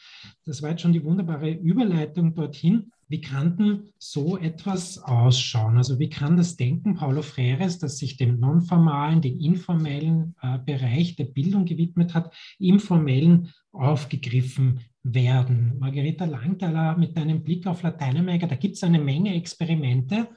Das 0.45 0.62
war 0.62 0.71
jetzt 0.71 0.83
schon 0.83 0.92
die 0.92 1.02
wunderbare 1.02 1.50
Überleitung 1.50 2.35
dorthin. 2.35 2.92
Wie 3.09 3.21
kann 3.23 3.57
denn 3.57 3.93
so 3.99 4.37
etwas 4.37 4.99
ausschauen? 4.99 5.79
Also 5.79 5.99
wie 5.99 6.11
kann 6.11 6.37
das 6.37 6.57
Denken 6.57 6.95
Paulo 6.95 7.23
Freires, 7.23 7.79
das 7.79 7.97
sich 7.99 8.19
dem 8.19 8.38
nonformalen, 8.38 9.23
dem 9.23 9.41
informellen 9.41 10.35
äh, 10.43 10.59
Bereich 10.59 11.17
der 11.17 11.25
Bildung 11.25 11.65
gewidmet 11.65 12.15
hat, 12.15 12.35
im 12.59 12.79
formellen 12.81 13.53
aufgegriffen 13.73 14.81
werden? 15.03 15.79
Margareta 15.79 16.27
Langthaler 16.27 16.99
mit 16.99 17.17
deinem 17.17 17.43
Blick 17.43 17.67
auf 17.67 17.83
Lateinamerika, 17.83 18.47
da 18.47 18.57
gibt 18.57 18.77
es 18.77 18.83
eine 18.83 18.99
Menge 18.99 19.35
Experimente 19.35 20.29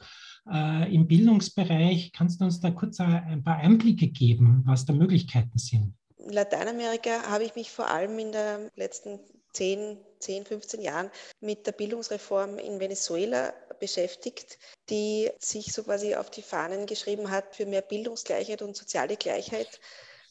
äh, 0.49 0.93
im 0.93 1.07
Bildungsbereich. 1.07 2.13
Kannst 2.13 2.39
du 2.39 2.45
uns 2.45 2.61
da 2.61 2.71
kurz 2.71 3.01
ein 3.01 3.43
paar 3.43 3.57
Einblicke 3.57 4.07
geben, 4.07 4.63
was 4.65 4.85
da 4.85 4.93
Möglichkeiten 4.93 5.57
sind? 5.57 5.93
In 6.17 6.31
Lateinamerika 6.31 7.23
habe 7.29 7.43
ich 7.43 7.55
mich 7.55 7.69
vor 7.71 7.89
allem 7.89 8.17
in 8.17 8.31
den 8.31 8.69
letzten 8.75 9.19
10, 9.53 9.97
10, 10.21 10.45
15 10.45 10.81
Jahren 10.81 11.11
mit 11.39 11.67
der 11.67 11.71
Bildungsreform 11.73 12.57
in 12.57 12.79
Venezuela 12.79 13.53
beschäftigt, 13.79 14.57
die 14.89 15.29
sich 15.39 15.73
so 15.73 15.83
quasi 15.83 16.15
auf 16.15 16.29
die 16.29 16.41
Fahnen 16.41 16.85
geschrieben 16.85 17.31
hat, 17.31 17.55
für 17.55 17.65
mehr 17.65 17.81
Bildungsgleichheit 17.81 18.61
und 18.61 18.77
soziale 18.77 19.17
Gleichheit 19.17 19.79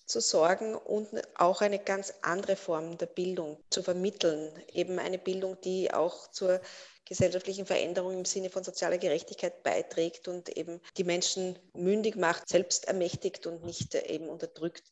zu 0.07 0.21
sorgen 0.21 0.75
und 0.75 1.09
auch 1.37 1.61
eine 1.61 1.79
ganz 1.79 2.13
andere 2.23 2.57
Form 2.57 2.99
der 2.99 3.07
Bildung 3.07 3.63
zu 3.71 3.83
vermitteln. 3.83 4.53
Eben 4.73 4.99
eine 4.99 5.19
Bildung, 5.19 5.61
die 5.61 5.93
auch 5.93 6.31
zur 6.31 6.61
gesellschaftlichen 7.05 7.67
Veränderung 7.67 8.13
im 8.13 8.25
Sinne 8.25 8.51
von 8.51 8.63
sozialer 8.63 8.99
Gerechtigkeit 8.99 9.63
beiträgt 9.63 10.29
und 10.29 10.49
eben 10.57 10.81
die 10.97 11.05
Menschen 11.05 11.59
mündig 11.75 12.17
macht, 12.17 12.49
selbst 12.49 12.87
ermächtigt 12.87 13.47
und 13.47 13.65
nicht 13.65 13.95
eben 13.95 14.29
unterdrückt. 14.29 14.85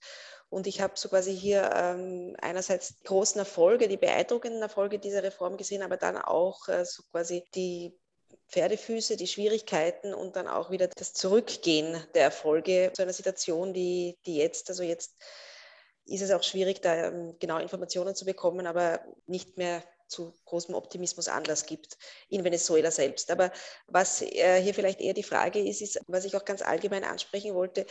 Und 0.51 0.67
ich 0.67 0.81
habe 0.81 0.95
so 0.97 1.09
quasi 1.09 1.37
hier 1.37 1.71
ähm, 1.75 2.35
einerseits 2.41 2.97
die 2.99 3.05
großen 3.05 3.39
Erfolge, 3.39 3.89
die 3.89 3.99
beeindruckenden 3.99 4.63
Erfolge 4.63 4.99
dieser 4.99 5.23
Reform 5.23 5.57
gesehen, 5.57 5.83
aber 5.83 5.97
dann 5.97 6.17
auch 6.17 6.69
äh, 6.69 6.85
so 6.85 7.03
quasi 7.11 7.45
die 7.55 7.95
Pferdefüße, 8.49 9.17
die 9.17 9.27
Schwierigkeiten 9.27 10.15
und 10.15 10.37
dann 10.37 10.49
auch 10.49 10.71
wieder 10.71 10.89
das 10.89 11.13
Zurückgehen 11.13 12.03
der 12.15 12.23
Erfolge 12.23 12.93
zu 12.95 13.03
einer 13.03 13.13
Situation, 13.13 13.75
die, 13.75 14.17
die 14.25 14.37
jetzt, 14.37 14.71
also 14.71 14.83
jetzt 14.83 15.17
ist 16.07 16.23
es 16.23 16.31
auch 16.31 16.43
schwierig, 16.43 16.81
da 16.81 17.09
ähm, 17.09 17.37
genau 17.39 17.59
Informationen 17.59 18.15
zu 18.15 18.25
bekommen, 18.25 18.67
aber 18.67 19.01
nicht 19.27 19.59
mehr 19.59 19.83
zu 20.09 20.33
großem 20.47 20.75
Optimismus 20.75 21.29
Anlass 21.29 21.67
gibt 21.67 21.99
in 22.31 22.43
Venezuela 22.43 22.91
selbst. 22.91 23.31
Aber 23.31 23.53
was 23.87 24.23
äh, 24.23 24.61
hier 24.63 24.73
vielleicht 24.73 25.01
eher 25.01 25.13
die 25.13 25.23
Frage 25.23 25.61
ist, 25.61 25.83
ist, 25.83 26.01
was 26.07 26.25
ich 26.25 26.35
auch 26.35 26.47
ganz 26.47 26.63
allgemein 26.63 27.05
ansprechen 27.05 27.55
wollte, 27.55 27.85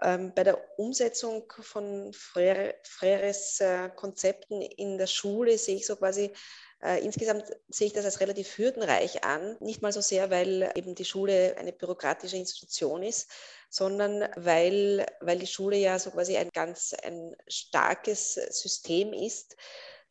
bei 0.00 0.44
der 0.44 0.78
Umsetzung 0.78 1.52
von 1.60 2.12
Freires 2.12 3.60
äh, 3.60 3.90
Konzepten 3.96 4.62
in 4.62 4.96
der 4.96 5.08
Schule 5.08 5.58
sehe 5.58 5.76
ich 5.76 5.86
so 5.86 5.96
quasi 5.96 6.32
äh, 6.80 7.04
insgesamt 7.04 7.44
sehe 7.68 7.88
ich 7.88 7.92
das 7.92 8.04
als 8.04 8.20
relativ 8.20 8.56
hürdenreich 8.56 9.24
an. 9.24 9.56
Nicht 9.60 9.82
mal 9.82 9.92
so 9.92 10.00
sehr, 10.00 10.30
weil 10.30 10.70
eben 10.76 10.94
die 10.94 11.04
Schule 11.04 11.56
eine 11.58 11.72
bürokratische 11.72 12.36
Institution 12.36 13.02
ist, 13.02 13.30
sondern 13.68 14.28
weil, 14.36 15.04
weil 15.20 15.38
die 15.38 15.46
Schule 15.46 15.76
ja 15.76 15.98
so 15.98 16.12
quasi 16.12 16.36
ein 16.36 16.50
ganz 16.52 16.94
ein 17.02 17.34
starkes 17.48 18.34
System 18.34 19.12
ist, 19.12 19.56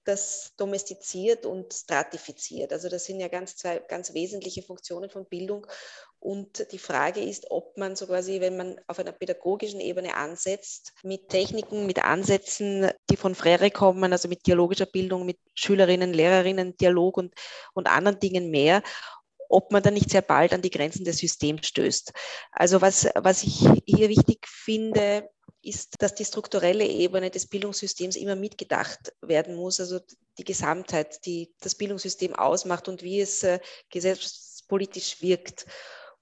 das 0.03 0.53
domestiziert 0.57 1.45
und 1.45 1.73
stratifiziert. 1.73 2.71
Also 2.71 2.87
das 2.89 3.05
sind 3.05 3.19
ja 3.19 3.27
ganz 3.27 3.57
zwei 3.57 3.79
ganz 3.79 4.13
wesentliche 4.13 4.63
Funktionen 4.63 5.09
von 5.09 5.25
Bildung. 5.25 5.67
Und 6.19 6.71
die 6.71 6.79
Frage 6.79 7.21
ist, 7.21 7.51
ob 7.51 7.77
man 7.77 7.95
so 7.95 8.07
quasi, 8.07 8.41
wenn 8.41 8.57
man 8.57 8.79
auf 8.87 8.99
einer 8.99 9.11
pädagogischen 9.11 9.79
Ebene 9.79 10.15
ansetzt, 10.15 10.93
mit 11.03 11.29
Techniken, 11.29 11.85
mit 11.85 12.03
Ansätzen, 12.03 12.89
die 13.09 13.17
von 13.17 13.35
Freire 13.35 13.71
kommen, 13.71 14.11
also 14.11 14.27
mit 14.27 14.45
dialogischer 14.47 14.87
Bildung, 14.87 15.25
mit 15.25 15.37
Schülerinnen, 15.53 16.13
Lehrerinnen, 16.13 16.75
Dialog 16.77 17.17
und, 17.17 17.33
und 17.73 17.87
anderen 17.87 18.19
Dingen 18.19 18.49
mehr, 18.49 18.81
ob 19.49 19.71
man 19.71 19.83
dann 19.83 19.93
nicht 19.93 20.09
sehr 20.09 20.21
bald 20.21 20.53
an 20.53 20.61
die 20.61 20.71
Grenzen 20.71 21.05
des 21.05 21.19
Systems 21.19 21.67
stößt. 21.67 22.11
Also 22.51 22.81
was, 22.81 23.07
was 23.15 23.43
ich 23.43 23.65
hier 23.85 24.09
wichtig 24.09 24.45
finde, 24.47 25.29
ist, 25.61 25.95
dass 25.99 26.15
die 26.15 26.25
strukturelle 26.25 26.85
Ebene 26.85 27.29
des 27.29 27.47
Bildungssystems 27.47 28.15
immer 28.15 28.35
mitgedacht 28.35 29.13
werden 29.21 29.55
muss, 29.55 29.79
also 29.79 29.99
die 30.37 30.43
Gesamtheit, 30.43 31.25
die 31.25 31.53
das 31.59 31.75
Bildungssystem 31.75 32.35
ausmacht 32.35 32.87
und 32.87 33.03
wie 33.03 33.21
es 33.21 33.43
äh, 33.43 33.59
gesellschaftspolitisch 33.89 35.21
wirkt. 35.21 35.65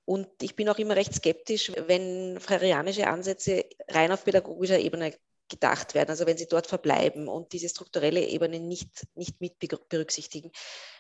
Und 0.06 0.28
ich 0.42 0.56
bin 0.56 0.70
auch 0.70 0.78
immer 0.78 0.96
recht 0.96 1.14
skeptisch, 1.14 1.72
wenn 1.88 2.40
freirianische 2.40 3.08
Ansätze 3.08 3.66
rein 3.88 4.12
auf 4.12 4.24
pädagogischer 4.24 4.80
Ebene 4.80 5.14
gedacht 5.50 5.94
werden, 5.94 6.10
also 6.10 6.26
wenn 6.26 6.38
sie 6.38 6.48
dort 6.48 6.68
verbleiben 6.68 7.28
und 7.28 7.54
diese 7.54 7.70
strukturelle 7.70 8.22
Ebene 8.22 8.60
nicht, 8.60 8.90
nicht 9.16 9.42
mit 9.42 9.60
berücksichtigen. 9.90 10.52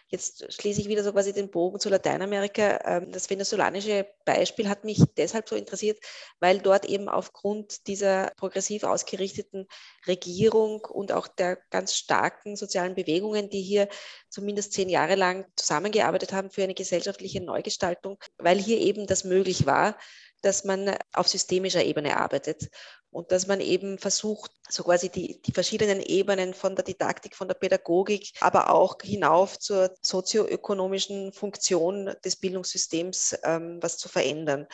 Jetzt 0.07 0.53
schließe 0.53 0.81
ich 0.81 0.87
wieder 0.87 1.03
so 1.03 1.11
quasi 1.13 1.33
den 1.33 1.49
Bogen 1.49 1.79
zu 1.79 1.89
Lateinamerika. 1.89 2.79
Ähm, 2.85 3.11
das 3.11 3.27
venezolanische 3.27 4.07
Beispiel 4.23 4.69
hat 4.69 4.83
mich 4.83 5.01
deshalb 5.17 5.49
so 5.49 5.55
interessiert, 5.55 5.97
weil 6.39 6.59
dort 6.59 6.85
eben 6.85 7.09
aufgrund 7.09 7.87
dieser 7.87 8.31
progressiv 8.37 8.83
ausgerichteten 8.83 9.67
Regierung 10.05 10.81
und 10.81 11.11
auch 11.11 11.27
der 11.27 11.57
ganz 11.71 11.95
starken 11.95 12.55
sozialen 12.55 12.93
Bewegungen, 12.93 13.49
die 13.49 13.63
hier 13.63 13.87
zumindest 14.35 14.73
zehn 14.73 14.89
Jahre 14.89 15.15
lang 15.15 15.45
zusammengearbeitet 15.55 16.33
haben 16.33 16.51
für 16.51 16.63
eine 16.63 16.73
gesellschaftliche 16.73 17.41
Neugestaltung, 17.41 18.19
weil 18.37 18.59
hier 18.59 18.79
eben 18.79 19.07
das 19.07 19.23
möglich 19.23 19.65
war, 19.65 19.97
dass 20.41 20.65
man 20.65 20.93
auf 21.13 21.29
systemischer 21.29 21.85
Ebene 21.85 22.17
arbeitet 22.17 22.69
und 23.11 23.31
dass 23.31 23.47
man 23.47 23.61
eben 23.61 23.97
versucht, 23.97 24.51
so 24.67 24.83
quasi 24.83 25.07
die, 25.07 25.41
die 25.41 25.53
verschiedenen 25.53 26.01
Ebenen 26.01 26.53
von 26.53 26.75
der 26.75 26.83
Didaktik, 26.83 27.33
von 27.33 27.47
der 27.47 27.55
Pädagogik, 27.55 28.33
aber 28.41 28.71
auch 28.71 28.97
hinauf 29.01 29.57
zur 29.57 29.95
sozioökonomischen 30.01 31.31
Funktion 31.31 32.13
des 32.25 32.35
Bildungssystems 32.35 33.37
ähm, 33.43 33.79
was 33.81 33.97
zu 33.97 34.09
verändern. 34.09 34.67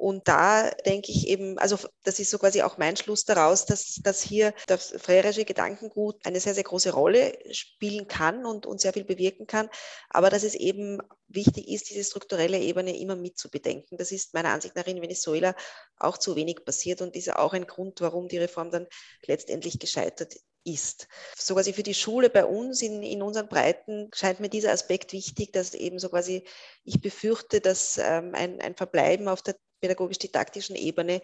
Und 0.00 0.28
da 0.28 0.70
denke 0.86 1.12
ich 1.12 1.28
eben, 1.28 1.58
also 1.58 1.76
das 2.04 2.18
ist 2.18 2.30
so 2.30 2.38
quasi 2.38 2.62
auch 2.62 2.78
mein 2.78 2.96
Schluss 2.96 3.26
daraus, 3.26 3.66
dass, 3.66 3.96
dass 4.02 4.22
hier 4.22 4.54
das 4.66 4.94
freirische 4.96 5.44
Gedankengut 5.44 6.24
eine 6.24 6.40
sehr, 6.40 6.54
sehr 6.54 6.64
große 6.64 6.94
Rolle 6.94 7.38
spielen 7.50 8.08
kann 8.08 8.46
und, 8.46 8.64
und 8.64 8.80
sehr 8.80 8.94
viel 8.94 9.04
bewirken 9.04 9.46
kann, 9.46 9.68
aber 10.08 10.30
dass 10.30 10.42
es 10.42 10.54
eben 10.54 11.02
wichtig 11.28 11.68
ist, 11.68 11.90
diese 11.90 12.02
strukturelle 12.02 12.58
Ebene 12.58 12.98
immer 12.98 13.14
mitzubedenken. 13.14 13.98
Das 13.98 14.10
ist 14.10 14.32
meiner 14.32 14.48
Ansicht 14.48 14.74
nach 14.74 14.86
in 14.86 15.02
Venezuela 15.02 15.54
auch 15.98 16.16
zu 16.16 16.34
wenig 16.34 16.64
passiert 16.64 17.02
und 17.02 17.14
ist 17.14 17.36
auch 17.36 17.52
ein 17.52 17.66
Grund, 17.66 18.00
warum 18.00 18.26
die 18.26 18.38
Reform 18.38 18.70
dann 18.70 18.86
letztendlich 19.26 19.78
gescheitert 19.78 20.34
ist. 20.64 21.08
So 21.36 21.52
quasi 21.52 21.74
für 21.74 21.82
die 21.82 21.92
Schule 21.92 22.30
bei 22.30 22.46
uns 22.46 22.80
in, 22.80 23.02
in 23.02 23.20
unseren 23.20 23.48
Breiten 23.48 24.08
scheint 24.14 24.40
mir 24.40 24.48
dieser 24.48 24.72
Aspekt 24.72 25.12
wichtig, 25.12 25.52
dass 25.52 25.74
eben 25.74 25.98
so 25.98 26.08
quasi 26.08 26.46
ich 26.84 27.02
befürchte, 27.02 27.60
dass 27.60 27.98
ähm, 27.98 28.34
ein, 28.34 28.62
ein 28.62 28.74
Verbleiben 28.74 29.28
auf 29.28 29.42
der 29.42 29.56
pädagogisch-didaktischen 29.80 30.76
Ebene 30.76 31.20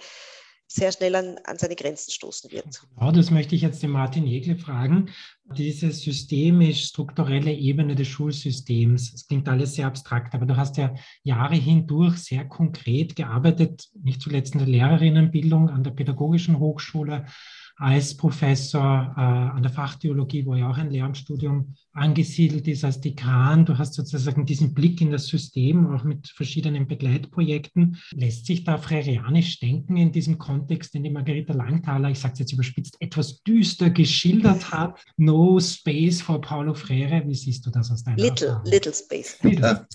sehr 0.69 0.91
schnell 0.91 1.15
an, 1.15 1.39
an 1.45 1.59
seine 1.59 1.77
Grenzen 1.77 2.11
stoßen 2.11 2.51
wird. 2.51 2.83
Genau, 2.97 3.13
das 3.13 3.31
möchte 3.31 3.55
ich 3.55 3.63
jetzt 3.63 3.83
den 3.83 3.91
Martin 3.91 4.27
Jegle 4.27 4.57
fragen. 4.57 5.11
Diese 5.57 5.93
systemisch-strukturelle 5.93 7.53
Ebene 7.53 7.95
des 7.95 8.09
Schulsystems, 8.09 9.13
das 9.13 9.27
klingt 9.27 9.49
alles 9.49 9.75
sehr 9.75 9.87
abstrakt, 9.87 10.35
aber 10.35 10.47
du 10.47 10.57
hast 10.57 10.77
ja 10.77 10.95
Jahre 11.23 11.55
hindurch 11.55 12.19
sehr 12.19 12.45
konkret 12.45 13.15
gearbeitet, 13.15 13.89
nicht 14.03 14.21
zuletzt 14.21 14.55
in 14.55 14.59
der 14.59 14.69
Lehrerinnenbildung 14.69 15.71
an 15.71 15.85
der 15.85 15.93
Pädagogischen 15.93 16.59
Hochschule 16.59 17.27
als 17.77 18.17
Professor 18.17 19.15
äh, 19.17 19.21
an 19.21 19.63
der 19.63 19.71
Fachtheologie, 19.71 20.47
wo 20.47 20.55
ja 20.55 20.71
auch 20.71 20.79
ein 20.79 20.91
Lehramtsstudium 20.91 21.75
angesiedelt 21.93 22.67
ist, 22.69 22.85
als 22.85 23.01
Dekan. 23.01 23.67
Du 23.67 23.77
hast 23.77 23.95
sozusagen 23.95 24.47
diesen 24.47 24.73
Blick 24.73 25.01
in 25.01 25.11
das 25.11 25.27
System, 25.27 25.87
auch 25.95 26.05
mit 26.05 26.29
verschiedenen 26.29 26.87
Begleitprojekten. 26.87 27.99
Lässt 28.13 28.47
sich 28.47 28.65
da 28.65 28.79
freirianisch 28.79 29.61
denken 29.61 29.97
in 29.97 30.11
diesem 30.11 30.39
Kontext, 30.39 30.95
in 30.95 31.05
dem 31.05 31.13
Margarita 31.13 31.53
Langthaler, 31.53 32.11
ich 32.11 32.19
sage 32.19 32.33
es 32.35 32.39
jetzt 32.41 32.53
überspitzt, 32.53 32.97
etwas 33.01 33.43
düster 33.43 33.91
geschildert 33.91 34.71
hat? 34.73 35.05
No 35.17 35.61
space 35.61 36.23
for 36.23 36.41
Paulo 36.41 36.73
Freire. 36.73 37.23
Wie 37.27 37.35
siehst 37.35 37.67
du 37.67 37.71
das 37.71 37.91
aus 37.91 38.03
deiner 38.05 38.17
Little, 38.17 38.49
Erfahrung? 38.49 38.71
little 38.71 38.95
space. 38.95 39.39
Little. 39.43 39.87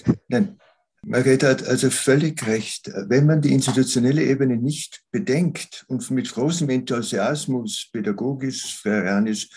Margarete 1.04 1.50
hat 1.50 1.68
also 1.68 1.90
völlig 1.90 2.46
recht. 2.46 2.92
Wenn 3.08 3.26
man 3.26 3.42
die 3.42 3.54
institutionelle 3.54 4.24
Ebene 4.24 4.58
nicht 4.58 5.02
bedenkt 5.12 5.84
und 5.88 6.10
mit 6.12 6.32
großem 6.32 6.70
Enthusiasmus 6.70 7.90
pädagogisch, 7.92 8.80
freirianisch 8.80 9.50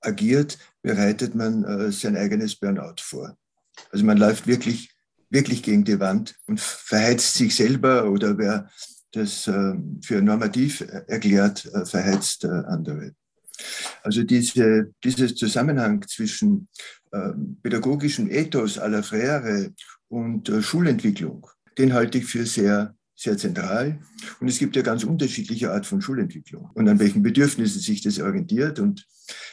agiert, 0.00 0.58
bereitet 0.82 1.34
man 1.34 1.64
äh, 1.64 1.92
sein 1.92 2.16
eigenes 2.16 2.56
Burnout 2.56 3.00
vor. 3.00 3.36
Also 3.92 4.04
man 4.04 4.18
läuft 4.18 4.46
wirklich, 4.46 4.90
wirklich 5.30 5.62
gegen 5.62 5.84
die 5.84 6.00
Wand 6.00 6.34
und 6.46 6.60
verheizt 6.60 7.34
sich 7.34 7.54
selber 7.54 8.10
oder 8.10 8.36
wer 8.36 8.68
das 9.12 9.46
äh, 9.46 9.74
für 10.02 10.20
normativ 10.20 10.80
erklärt, 11.06 11.66
äh, 11.66 11.84
verheizt 11.86 12.44
andere. 12.44 13.12
Also 14.02 14.22
diese, 14.22 14.92
dieser 15.02 15.34
Zusammenhang 15.34 16.06
zwischen 16.06 16.68
äh, 17.12 17.30
pädagogischem 17.62 18.30
Ethos 18.30 18.78
aller 18.78 19.02
Freire 19.02 19.72
und 20.08 20.48
äh, 20.48 20.62
Schulentwicklung, 20.62 21.46
den 21.76 21.92
halte 21.92 22.18
ich 22.18 22.24
für 22.24 22.46
sehr, 22.46 22.94
sehr 23.14 23.36
zentral. 23.36 24.00
Und 24.40 24.48
es 24.48 24.58
gibt 24.58 24.76
ja 24.76 24.82
ganz 24.82 25.04
unterschiedliche 25.04 25.72
Art 25.72 25.86
von 25.86 26.00
Schulentwicklung 26.00 26.70
und 26.74 26.88
an 26.88 26.98
welchen 26.98 27.22
Bedürfnissen 27.22 27.80
sich 27.80 28.02
das 28.02 28.18
orientiert. 28.20 28.78
Und 28.78 29.06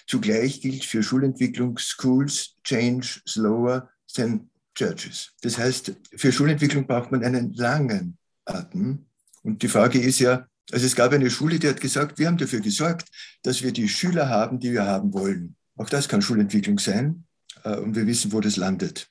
zugleich 0.08 0.62
gilt 0.62 0.86
für 0.86 1.04
Schulentwicklung 1.04 1.78
Schools 1.78 2.56
change 2.64 3.22
slower 3.28 3.90
than 4.14 4.50
churches. 4.76 5.32
Das 5.42 5.58
heißt, 5.58 5.94
für 6.16 6.32
Schulentwicklung 6.32 6.86
braucht 6.86 7.12
man 7.12 7.24
einen 7.24 7.54
langen 7.54 8.18
Atem. 8.46 9.06
Und 9.44 9.62
die 9.62 9.68
Frage 9.68 10.00
ist 10.00 10.20
ja, 10.20 10.48
also 10.72 10.86
es 10.86 10.96
gab 10.96 11.12
eine 11.14 11.30
Schule, 11.30 11.60
die 11.60 11.68
hat 11.68 11.80
gesagt, 11.80 12.18
wir 12.18 12.28
haben 12.28 12.38
dafür 12.38 12.60
gesorgt, 12.60 13.08
dass 13.44 13.62
wir 13.62 13.72
die 13.72 13.88
Schüler 13.88 14.30
haben, 14.30 14.60
die 14.60 14.72
wir 14.72 14.86
haben 14.86 15.14
wollen. 15.14 15.56
Auch 15.76 15.90
das 15.90 16.08
kann 16.08 16.22
Schulentwicklung 16.22 16.80
sein. 16.80 17.26
Äh, 17.64 17.78
und 17.78 17.96
wir 17.96 18.08
wissen, 18.08 18.32
wo 18.32 18.40
das 18.42 18.58
landet. 18.58 19.10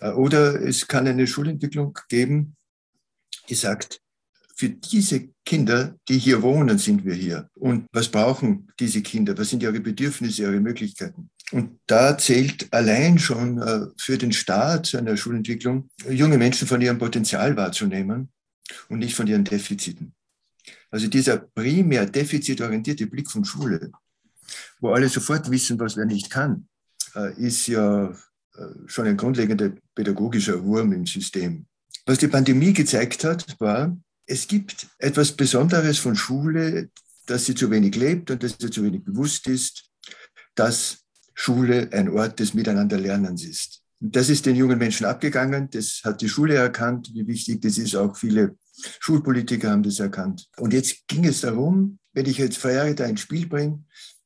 Äh, 0.00 0.10
oder 0.10 0.60
es 0.60 0.86
kann 0.86 1.06
eine 1.06 1.26
Schulentwicklung 1.26 1.98
geben, 2.08 2.56
die 3.48 3.54
sagt, 3.54 4.00
für 4.54 4.68
diese 4.68 5.28
Kinder, 5.44 5.96
die 6.08 6.18
hier 6.18 6.42
wohnen, 6.42 6.78
sind 6.78 7.04
wir 7.04 7.14
hier. 7.14 7.48
Und 7.54 7.86
was 7.92 8.08
brauchen 8.08 8.70
diese 8.78 9.02
Kinder? 9.02 9.36
Was 9.36 9.50
sind 9.50 9.62
ihre 9.62 9.80
Bedürfnisse, 9.80 10.42
ihre 10.42 10.60
Möglichkeiten? 10.60 11.30
Und 11.50 11.80
da 11.86 12.16
zählt 12.16 12.72
allein 12.72 13.18
schon 13.18 13.60
äh, 13.60 13.86
für 13.98 14.16
den 14.16 14.32
Start 14.32 14.94
einer 14.94 15.16
Schulentwicklung, 15.16 15.88
junge 16.08 16.38
Menschen 16.38 16.68
von 16.68 16.80
ihrem 16.80 16.98
Potenzial 16.98 17.56
wahrzunehmen 17.56 18.30
und 18.88 19.00
nicht 19.00 19.14
von 19.14 19.26
ihren 19.26 19.44
Defiziten. 19.44 20.14
Also 20.90 21.08
dieser 21.08 21.38
primär 21.38 22.06
defizitorientierte 22.06 23.06
Blick 23.06 23.30
von 23.30 23.44
Schule, 23.44 23.90
wo 24.80 24.92
alle 24.92 25.08
sofort 25.08 25.50
wissen, 25.50 25.78
was 25.80 25.96
wer 25.96 26.06
nicht 26.06 26.30
kann, 26.30 26.68
äh, 27.14 27.34
ist 27.34 27.66
ja 27.66 28.14
schon 28.86 29.06
ein 29.06 29.16
grundlegender 29.16 29.72
pädagogischer 29.94 30.62
Wurm 30.64 30.92
im 30.92 31.06
System. 31.06 31.66
Was 32.06 32.18
die 32.18 32.28
Pandemie 32.28 32.72
gezeigt 32.72 33.24
hat, 33.24 33.58
war, 33.60 33.96
es 34.26 34.46
gibt 34.46 34.88
etwas 34.98 35.32
Besonderes 35.32 35.98
von 35.98 36.16
Schule, 36.16 36.90
dass 37.26 37.44
sie 37.44 37.54
zu 37.54 37.70
wenig 37.70 37.94
lebt 37.96 38.30
und 38.30 38.42
dass 38.42 38.56
sie 38.58 38.70
zu 38.70 38.82
wenig 38.82 39.04
bewusst 39.04 39.46
ist, 39.46 39.84
dass 40.54 40.98
Schule 41.34 41.88
ein 41.92 42.08
Ort 42.08 42.40
des 42.40 42.54
Miteinanderlernens 42.54 43.44
ist. 43.44 43.82
Das 44.00 44.28
ist 44.28 44.46
den 44.46 44.56
jungen 44.56 44.78
Menschen 44.78 45.06
abgegangen. 45.06 45.70
Das 45.70 46.00
hat 46.04 46.20
die 46.20 46.28
Schule 46.28 46.54
erkannt, 46.54 47.10
wie 47.14 47.26
wichtig 47.26 47.62
das 47.62 47.78
ist. 47.78 47.94
Auch 47.94 48.16
viele 48.16 48.56
Schulpolitiker 48.98 49.70
haben 49.70 49.84
das 49.84 50.00
erkannt. 50.00 50.48
Und 50.58 50.72
jetzt 50.72 51.06
ging 51.06 51.24
es 51.24 51.40
darum, 51.40 51.98
wenn 52.12 52.26
ich 52.26 52.38
jetzt 52.38 52.58
Freire 52.58 52.94
da 52.94 53.04
ins 53.04 53.20
Spiel 53.20 53.46
bringe, 53.46 53.84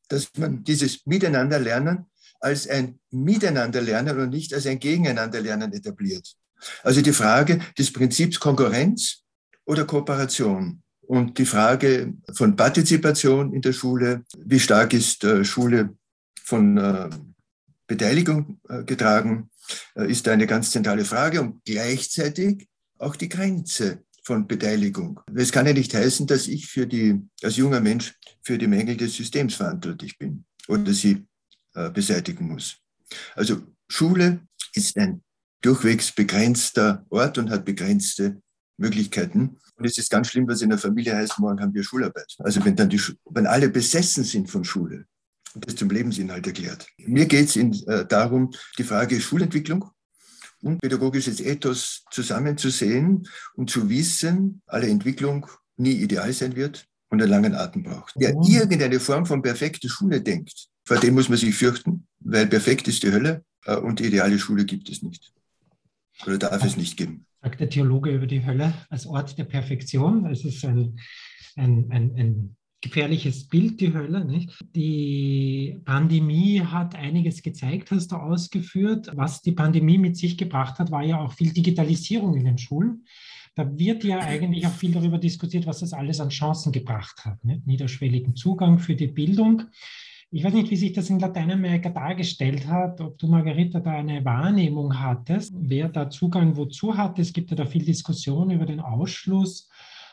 dass 0.09 0.31
man 0.39 0.65
dieses 0.65 1.05
Miteinanderlernen 1.05 2.07
als 2.41 2.69
ein 2.69 2.99
Miteinanderlernen 3.11 4.19
und 4.19 4.31
nicht 4.31 4.53
als 4.55 4.67
ein 4.67 4.79
Gegeneinanderlernen 4.79 5.73
etabliert. 5.73 6.37
Also 6.83 7.03
die 7.03 7.13
Frage 7.13 7.61
des 7.79 7.93
Prinzips 7.93 8.41
Konkurrenz 8.41 9.23
oder 9.65 9.85
Kooperation 9.85 10.83
und 11.03 11.39
die 11.39 11.47
Frage 11.47 12.15
von 12.33 12.57
Partizipation 12.57 13.53
in 13.53 13.63
der 13.63 13.73
Schule, 13.73 14.25
wie 14.39 14.61
stark 14.61 14.93
ist 14.93 15.25
äh, 15.25 15.45
Schule 15.45 15.97
von 16.43 16.77
äh, 16.77 17.11
Beteiligung 17.87 18.61
äh, 18.69 18.83
getragen, 18.85 19.51
ist 19.95 20.29
eine 20.29 20.47
ganz 20.47 20.71
zentrale 20.71 21.05
Frage 21.05 21.41
und 21.41 21.65
gleichzeitig 21.65 22.69
auch 22.99 23.17
die 23.17 23.29
Grenze 23.29 24.05
von 24.23 24.47
Beteiligung. 24.47 25.21
Es 25.35 25.51
kann 25.51 25.67
ja 25.67 25.73
nicht 25.73 25.93
heißen, 25.93 26.27
dass 26.27 26.47
ich 26.47 26.67
für 26.67 26.87
die, 26.87 27.21
als 27.43 27.57
junger 27.57 27.81
Mensch 27.81 28.15
für 28.43 28.59
die 28.59 28.69
Mängel 28.69 28.97
des 28.97 29.15
Systems 29.15 29.55
verantwortlich 29.55 30.19
bin 30.19 30.45
oder 30.69 30.93
sie 30.93 31.25
äh, 31.77 31.91
beseitigen 31.91 32.49
muss. 32.49 32.79
Also 33.35 33.63
Schule 33.89 34.41
ist 34.75 34.97
ein 34.97 35.23
durchwegs 35.61 36.13
begrenzter 36.13 37.05
Ort 37.11 37.39
und 37.39 37.51
hat 37.51 37.65
begrenzte 37.65 38.41
Möglichkeiten. 38.79 39.59
Und 39.77 39.85
es 39.85 39.99
ist 39.99 40.11
ganz 40.11 40.29
schlimm, 40.29 40.49
was 40.49 40.63
in 40.63 40.71
der 40.71 40.79
Familie 40.79 41.15
heißt, 41.15 41.39
morgen 41.39 41.61
haben 41.61 41.75
wir 41.75 41.85
Schularbeit. 41.85 42.35
Also 42.39 42.65
wenn 42.65 42.77
dann 42.77 42.89
die, 42.89 43.01
wenn 43.27 43.47
alle 43.47 43.69
besessen 43.69 44.25
sind 44.25 44.51
von 44.51 44.65
Schule 44.65 45.05
und 45.55 45.67
das 45.67 45.77
zum 45.77 45.91
Lebensinhalt 45.91 46.47
erklärt. 46.47 46.87
Mir 46.99 47.27
geht 47.27 47.55
es 47.55 47.57
äh, 47.57 48.07
darum, 48.07 48.53
die 48.79 48.85
Frage 48.85 49.21
Schulentwicklung 49.21 49.91
und 50.63 50.81
pädagogisches 50.81 51.41
Ethos 51.41 52.05
zusammenzusehen 52.11 53.29
und 53.55 53.71
zu 53.71 53.89
wissen, 53.89 54.63
alle 54.67 54.89
Entwicklung 54.89 55.47
nie 55.77 55.93
ideal 55.93 56.33
sein 56.33 56.57
wird 56.57 56.87
und 57.11 57.21
einen 57.21 57.31
langen 57.31 57.55
Atem 57.55 57.83
braucht. 57.83 58.15
Wer 58.17 58.35
oh. 58.35 58.47
irgendeine 58.49 58.99
Form 58.99 59.27
von 59.27 59.43
perfekter 59.43 59.89
Schule 59.89 60.21
denkt, 60.21 60.69
vor 60.87 60.99
dem 61.01 61.15
muss 61.15 61.29
man 61.29 61.37
sich 61.37 61.55
fürchten, 61.55 62.07
weil 62.21 62.47
perfekt 62.47 62.87
ist 62.87 63.03
die 63.03 63.11
Hölle 63.11 63.45
äh, 63.65 63.77
und 63.77 63.99
die 63.99 64.05
ideale 64.05 64.39
Schule 64.39 64.65
gibt 64.65 64.89
es 64.89 65.03
nicht. 65.03 65.33
Oder 66.25 66.39
darf 66.39 66.65
es 66.65 66.77
nicht 66.77 66.97
geben. 66.97 67.27
Sagt 67.43 67.61
der 67.61 67.69
Theologe 67.69 68.11
über 68.11 68.27
die 68.27 68.47
Hölle 68.47 68.73
als 68.89 69.05
Ort 69.07 69.37
der 69.37 69.45
Perfektion. 69.45 70.25
Es 70.27 70.45
ist 70.45 70.65
ein, 70.65 70.99
ein, 71.57 71.91
ein, 71.91 72.15
ein 72.17 72.57
gefährliches 72.81 73.49
Bild, 73.49 73.81
die 73.81 73.93
Hölle. 73.93 74.25
Nicht? 74.25 74.57
Die 74.77 75.81
Pandemie 75.85 76.61
hat 76.61 76.95
einiges 76.95 77.43
gezeigt, 77.43 77.91
hast 77.91 78.13
du 78.13 78.17
ausgeführt. 78.17 79.11
Was 79.15 79.43
die 79.43 79.53
Pandemie 79.53 79.99
mit 79.99 80.17
sich 80.17 80.39
gebracht 80.39 80.79
hat, 80.79 80.93
war 80.93 81.03
ja 81.03 81.19
auch 81.19 81.33
viel 81.33 81.53
Digitalisierung 81.53 82.37
in 82.37 82.45
den 82.45 82.59
Schulen. 82.59 83.05
Da 83.57 83.77
wird 83.77 84.05
ja 84.05 84.21
eigentlich 84.21 84.67
auch 84.67 84.73
viel 84.73 84.93
darüber 84.93 85.19
diskutiert, 85.19 85.67
was 85.67 85.81
das 85.81 85.93
alles 85.93 86.21
an 86.21 86.29
Chancen 86.29 86.71
gebracht 86.71 87.25
hat. 87.25 87.45
Nicht? 87.45 87.67
Niederschwelligen 87.67 88.37
Zugang 88.37 88.79
für 88.79 88.95
die 88.95 89.09
Bildung. 89.09 89.65
Ich 90.31 90.43
weiß 90.43 90.53
nicht, 90.55 90.71
wie 90.71 90.77
sich 90.77 90.93
das 90.93 91.09
in 91.09 91.21
Lateinamerika 91.21 91.89
dargestellt 91.89 92.67
hat, 92.67 93.01
ob 93.01 93.17
du, 93.19 93.29
Margarita, 93.29 93.79
da 93.79 93.93
eine 93.93 94.25
Wahrnehmung 94.25 94.99
hattest, 94.99 95.55
wer 95.57 95.89
da 95.89 96.11
Zugang 96.11 96.57
wozu 96.57 96.97
hat. 96.97 97.19
Es 97.19 97.33
gibt 97.33 97.51
ja 97.51 97.57
da 97.57 97.65
viel 97.65 97.85
Diskussion 97.85 98.51
über 98.51 98.67
den 98.67 98.81
Ausschluss 98.81 99.71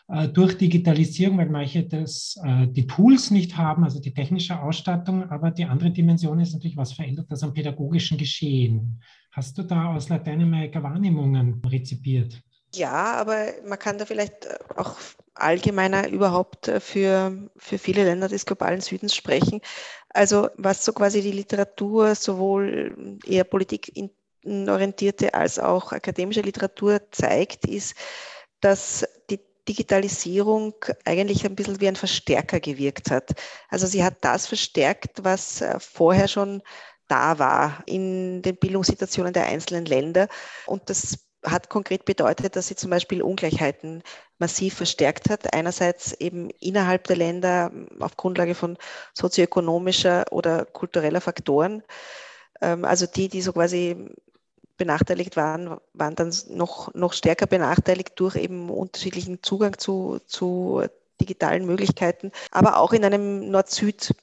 äh, 0.07 0.27
durch 0.27 0.57
Digitalisierung, 0.57 1.39
weil 1.39 1.49
manche 1.49 1.83
das, 1.83 2.39
äh, 2.43 2.67
die 2.67 2.85
Tools 2.85 3.31
nicht 3.31 3.57
haben, 3.57 3.83
also 3.83 3.99
die 3.99 4.13
technische 4.13 4.61
Ausstattung. 4.61 5.29
Aber 5.31 5.49
die 5.49 5.65
andere 5.65 5.89
Dimension 5.89 6.39
ist 6.39 6.53
natürlich, 6.53 6.77
was 6.77 6.93
verändert 6.93 7.31
das 7.31 7.41
am 7.41 7.53
pädagogischen 7.53 8.17
Geschehen? 8.17 9.01
Hast 9.31 9.57
du 9.57 9.63
da 9.63 9.95
aus 9.95 10.09
Lateinamerika 10.09 10.83
Wahrnehmungen 10.83 11.59
rezipiert? 11.65 12.39
Ja, 12.75 13.15
aber 13.15 13.47
man 13.67 13.79
kann 13.79 13.97
da 13.97 14.05
vielleicht 14.05 14.47
auch 14.77 14.95
allgemeiner 15.43 16.07
überhaupt 16.09 16.71
für, 16.79 17.49
für 17.57 17.77
viele 17.77 18.03
Länder 18.03 18.27
des 18.27 18.45
globalen 18.45 18.81
Südens 18.81 19.15
sprechen. 19.15 19.61
Also 20.09 20.49
was 20.57 20.85
so 20.85 20.93
quasi 20.93 21.21
die 21.21 21.31
Literatur, 21.31 22.15
sowohl 22.15 23.19
eher 23.25 23.43
politikorientierte 23.43 25.33
als 25.33 25.59
auch 25.59 25.91
akademische 25.91 26.41
Literatur 26.41 27.01
zeigt, 27.11 27.65
ist, 27.65 27.95
dass 28.61 29.05
die 29.29 29.39
Digitalisierung 29.67 30.73
eigentlich 31.05 31.45
ein 31.45 31.55
bisschen 31.55 31.79
wie 31.79 31.87
ein 31.87 31.95
Verstärker 31.95 32.59
gewirkt 32.59 33.11
hat. 33.11 33.31
Also 33.69 33.87
sie 33.87 34.03
hat 34.03 34.17
das 34.21 34.47
verstärkt, 34.47 35.23
was 35.23 35.61
äh, 35.61 35.79
vorher 35.79 36.27
schon 36.27 36.61
da 37.07 37.39
war 37.39 37.83
in 37.85 38.41
den 38.41 38.55
Bildungssituationen 38.57 39.33
der 39.33 39.45
einzelnen 39.47 39.85
Länder. 39.85 40.27
Und 40.65 40.89
das 40.89 41.19
hat 41.43 41.69
konkret 41.69 42.05
bedeutet, 42.05 42.55
dass 42.55 42.67
sie 42.67 42.75
zum 42.75 42.89
Beispiel 42.89 43.21
Ungleichheiten 43.21 44.03
massiv 44.39 44.75
verstärkt 44.75 45.29
hat. 45.29 45.53
Einerseits 45.53 46.13
eben 46.13 46.49
innerhalb 46.59 47.05
der 47.05 47.17
Länder 47.17 47.71
auf 47.99 48.17
Grundlage 48.17 48.55
von 48.55 48.77
sozioökonomischer 49.13 50.25
oder 50.31 50.65
kultureller 50.65 51.21
Faktoren. 51.21 51.83
Ähm, 52.61 52.85
also 52.85 53.05
die, 53.05 53.29
die 53.29 53.41
so 53.41 53.53
quasi 53.53 54.09
benachteiligt 54.77 55.35
waren, 55.35 55.77
waren 55.93 56.15
dann 56.15 56.33
noch, 56.49 56.93
noch 56.93 57.13
stärker 57.13 57.45
benachteiligt 57.45 58.13
durch 58.15 58.35
eben 58.35 58.69
unterschiedlichen 58.69 59.43
Zugang 59.43 59.77
zu, 59.77 60.19
zu 60.25 60.83
digitalen 61.21 61.65
Möglichkeiten, 61.65 62.31
aber 62.51 62.77
auch 62.77 62.91
in 62.91 63.05
einem 63.05 63.49
Nord-Süd 63.49 64.15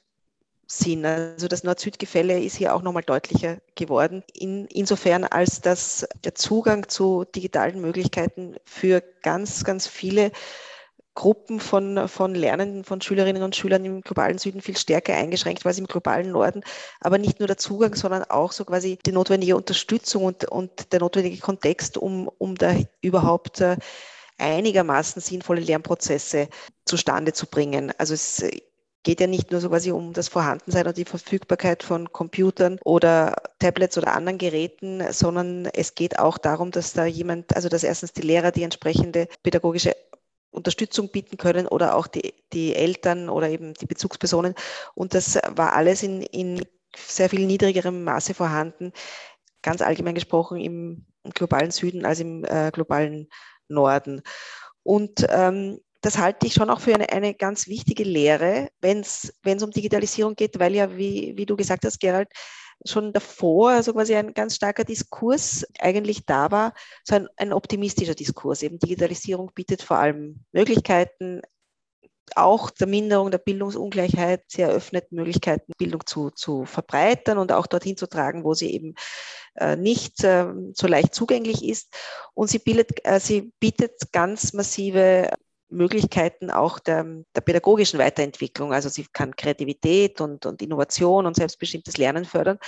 Sinn. 0.71 1.05
Also 1.05 1.49
das 1.49 1.63
Nord-Süd-Gefälle 1.63 2.41
ist 2.41 2.55
hier 2.55 2.73
auch 2.73 2.81
nochmal 2.81 3.03
deutlicher 3.03 3.57
geworden. 3.75 4.23
In, 4.33 4.67
insofern, 4.67 5.25
als 5.25 5.59
dass 5.59 6.07
der 6.23 6.33
Zugang 6.33 6.87
zu 6.87 7.25
digitalen 7.25 7.81
Möglichkeiten 7.81 8.55
für 8.63 9.03
ganz, 9.21 9.65
ganz 9.65 9.87
viele 9.87 10.31
Gruppen 11.13 11.59
von, 11.59 12.07
von 12.07 12.35
Lernenden, 12.35 12.85
von 12.85 13.01
Schülerinnen 13.01 13.43
und 13.43 13.53
Schülern 13.53 13.83
im 13.83 13.99
globalen 13.99 14.37
Süden 14.37 14.61
viel 14.61 14.77
stärker 14.77 15.13
eingeschränkt 15.13 15.65
war 15.65 15.71
als 15.71 15.77
im 15.77 15.87
globalen 15.87 16.31
Norden. 16.31 16.61
Aber 17.01 17.17
nicht 17.17 17.39
nur 17.39 17.47
der 17.47 17.57
Zugang, 17.57 17.95
sondern 17.95 18.23
auch 18.23 18.53
so 18.53 18.63
quasi 18.63 18.97
die 19.05 19.11
notwendige 19.11 19.57
Unterstützung 19.57 20.23
und, 20.23 20.45
und 20.45 20.93
der 20.93 21.01
notwendige 21.01 21.41
Kontext, 21.41 21.97
um, 21.97 22.29
um 22.37 22.55
da 22.55 22.73
überhaupt 23.01 23.59
äh, 23.59 23.75
einigermaßen 24.37 25.21
sinnvolle 25.21 25.59
Lernprozesse 25.59 26.47
zustande 26.85 27.33
zu 27.33 27.45
bringen. 27.45 27.91
Also 27.97 28.13
es 28.13 28.41
geht 29.03 29.19
ja 29.19 29.27
nicht 29.27 29.51
nur 29.51 29.61
so 29.61 29.69
quasi 29.69 29.91
um 29.91 30.13
das 30.13 30.27
Vorhandensein 30.27 30.87
und 30.87 30.97
die 30.97 31.05
Verfügbarkeit 31.05 31.83
von 31.83 32.11
Computern 32.11 32.79
oder 32.83 33.35
Tablets 33.59 33.97
oder 33.97 34.13
anderen 34.13 34.37
Geräten, 34.37 35.01
sondern 35.11 35.65
es 35.65 35.95
geht 35.95 36.19
auch 36.19 36.37
darum, 36.37 36.71
dass 36.71 36.93
da 36.93 37.05
jemand, 37.05 37.55
also 37.55 37.67
dass 37.69 37.83
erstens 37.83 38.13
die 38.13 38.21
Lehrer 38.21 38.51
die 38.51 38.63
entsprechende 38.63 39.27
pädagogische 39.43 39.95
Unterstützung 40.51 41.09
bieten 41.09 41.37
können 41.37 41.67
oder 41.67 41.95
auch 41.95 42.07
die, 42.07 42.33
die 42.53 42.75
Eltern 42.75 43.29
oder 43.29 43.49
eben 43.49 43.73
die 43.73 43.85
Bezugspersonen. 43.85 44.53
Und 44.93 45.13
das 45.13 45.39
war 45.55 45.73
alles 45.73 46.03
in, 46.03 46.21
in 46.21 46.63
sehr 46.95 47.29
viel 47.29 47.45
niedrigerem 47.45 48.03
Maße 48.03 48.33
vorhanden, 48.33 48.91
ganz 49.61 49.81
allgemein 49.81 50.15
gesprochen 50.15 50.59
im, 50.59 51.05
globalen 51.35 51.69
Süden 51.69 52.03
als 52.03 52.19
im 52.19 52.43
äh, 52.45 52.71
globalen 52.71 53.29
Norden. 53.67 54.23
Und 54.83 55.25
ähm, 55.29 55.79
das 56.01 56.17
halte 56.17 56.47
ich 56.47 56.53
schon 56.53 56.69
auch 56.69 56.79
für 56.79 56.93
eine, 56.93 57.09
eine 57.11 57.33
ganz 57.33 57.67
wichtige 57.67 58.03
Lehre, 58.03 58.69
wenn 58.81 59.01
es 59.01 59.33
um 59.63 59.71
Digitalisierung 59.71 60.35
geht, 60.35 60.59
weil 60.59 60.75
ja, 60.75 60.97
wie, 60.97 61.33
wie 61.37 61.45
du 61.45 61.55
gesagt 61.55 61.85
hast, 61.85 61.99
Gerald, 61.99 62.29
schon 62.85 63.13
davor, 63.13 63.71
also 63.71 63.93
quasi 63.93 64.15
ein 64.15 64.33
ganz 64.33 64.55
starker 64.55 64.83
Diskurs 64.83 65.65
eigentlich 65.79 66.25
da 66.25 66.49
war, 66.51 66.73
so 67.03 67.15
ein, 67.15 67.27
ein 67.37 67.53
optimistischer 67.53 68.15
Diskurs. 68.15 68.63
Eben 68.63 68.79
Digitalisierung 68.79 69.51
bietet 69.53 69.83
vor 69.83 69.97
allem 69.97 70.43
Möglichkeiten, 70.51 71.41
auch 72.35 72.69
der 72.69 72.87
Minderung 72.87 73.29
der 73.29 73.37
Bildungsungleichheit. 73.39 74.43
Sie 74.47 74.61
eröffnet 74.61 75.11
Möglichkeiten, 75.11 75.73
Bildung 75.77 76.05
zu, 76.05 76.31
zu 76.31 76.65
verbreitern 76.65 77.37
und 77.37 77.51
auch 77.51 77.67
dorthin 77.67 77.97
zu 77.97 78.07
tragen, 78.07 78.43
wo 78.43 78.53
sie 78.53 78.73
eben 78.73 78.95
äh, 79.55 79.75
nicht 79.75 80.23
äh, 80.23 80.47
so 80.73 80.87
leicht 80.87 81.13
zugänglich 81.13 81.63
ist. 81.63 81.93
Und 82.33 82.49
sie, 82.49 82.59
bildet, 82.59 83.05
äh, 83.05 83.19
sie 83.19 83.51
bietet 83.59 84.11
ganz 84.11 84.53
massive 84.53 85.29
Möglichkeiten 85.71 86.51
auch 86.51 86.79
der, 86.79 87.05
der, 87.35 87.41
pädagogischen 87.41 87.99
Weiterentwicklung. 87.99 88.73
Also 88.73 88.89
sie 88.89 89.07
kann 89.11 89.35
Kreativität 89.35 90.21
und, 90.21 90.45
und 90.45 90.61
Innovation 90.61 91.25
und 91.25 91.35
selbstbestimmtes 91.35 91.97
Lernen 91.97 92.25
fördern. 92.25 92.59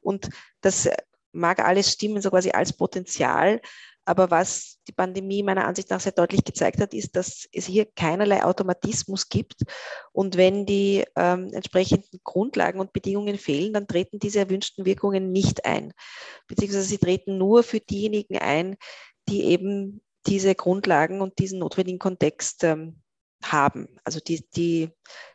Und 0.00 0.28
das 0.60 0.88
mag 1.32 1.60
alles 1.60 1.92
stimmen, 1.92 2.20
so 2.20 2.30
quasi 2.30 2.50
als 2.50 2.72
Potenzial. 2.72 3.60
Aber 4.04 4.30
was 4.30 4.78
die 4.88 4.92
Pandemie 4.92 5.42
meiner 5.42 5.66
Ansicht 5.66 5.90
nach 5.90 6.00
sehr 6.00 6.12
deutlich 6.12 6.42
gezeigt 6.42 6.80
hat, 6.80 6.94
ist, 6.94 7.14
dass 7.14 7.46
es 7.52 7.66
hier 7.66 7.84
keinerlei 7.84 8.42
Automatismus 8.42 9.28
gibt. 9.28 9.64
Und 10.12 10.38
wenn 10.38 10.64
die 10.64 11.04
ähm, 11.14 11.50
entsprechenden 11.52 12.18
Grundlagen 12.24 12.80
und 12.80 12.94
Bedingungen 12.94 13.36
fehlen, 13.36 13.74
dann 13.74 13.86
treten 13.86 14.18
diese 14.18 14.38
erwünschten 14.38 14.86
Wirkungen 14.86 15.30
nicht 15.30 15.66
ein. 15.66 15.92
Beziehungsweise 16.46 16.84
sie 16.84 16.96
treten 16.96 17.36
nur 17.36 17.62
für 17.62 17.80
diejenigen 17.80 18.38
ein, 18.38 18.76
die 19.28 19.44
eben 19.44 20.00
diese 20.28 20.54
Grundlagen 20.54 21.20
und 21.20 21.38
diesen 21.38 21.58
notwendigen 21.58 21.98
Kontext 21.98 22.64
ähm, 22.64 23.00
haben. 23.42 23.88
Also 24.04 24.20
die, 24.20 24.48
die, 24.50 24.90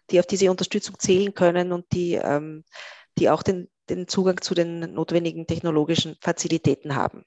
die 0.10 0.20
auf 0.20 0.28
diese 0.28 0.52
Unterstützung 0.52 0.98
zählen 1.00 1.34
können 1.34 1.72
und 1.72 1.86
die, 1.94 2.14
ähm, 2.14 2.64
die 3.18 3.30
auch 3.30 3.44
den, 3.44 3.70
den 3.90 4.08
Zugang 4.08 4.42
zu 4.42 4.54
den 4.54 4.94
notwendigen 4.94 5.48
technologischen 5.48 6.16
Fazilitäten 6.22 6.96
haben 6.96 7.26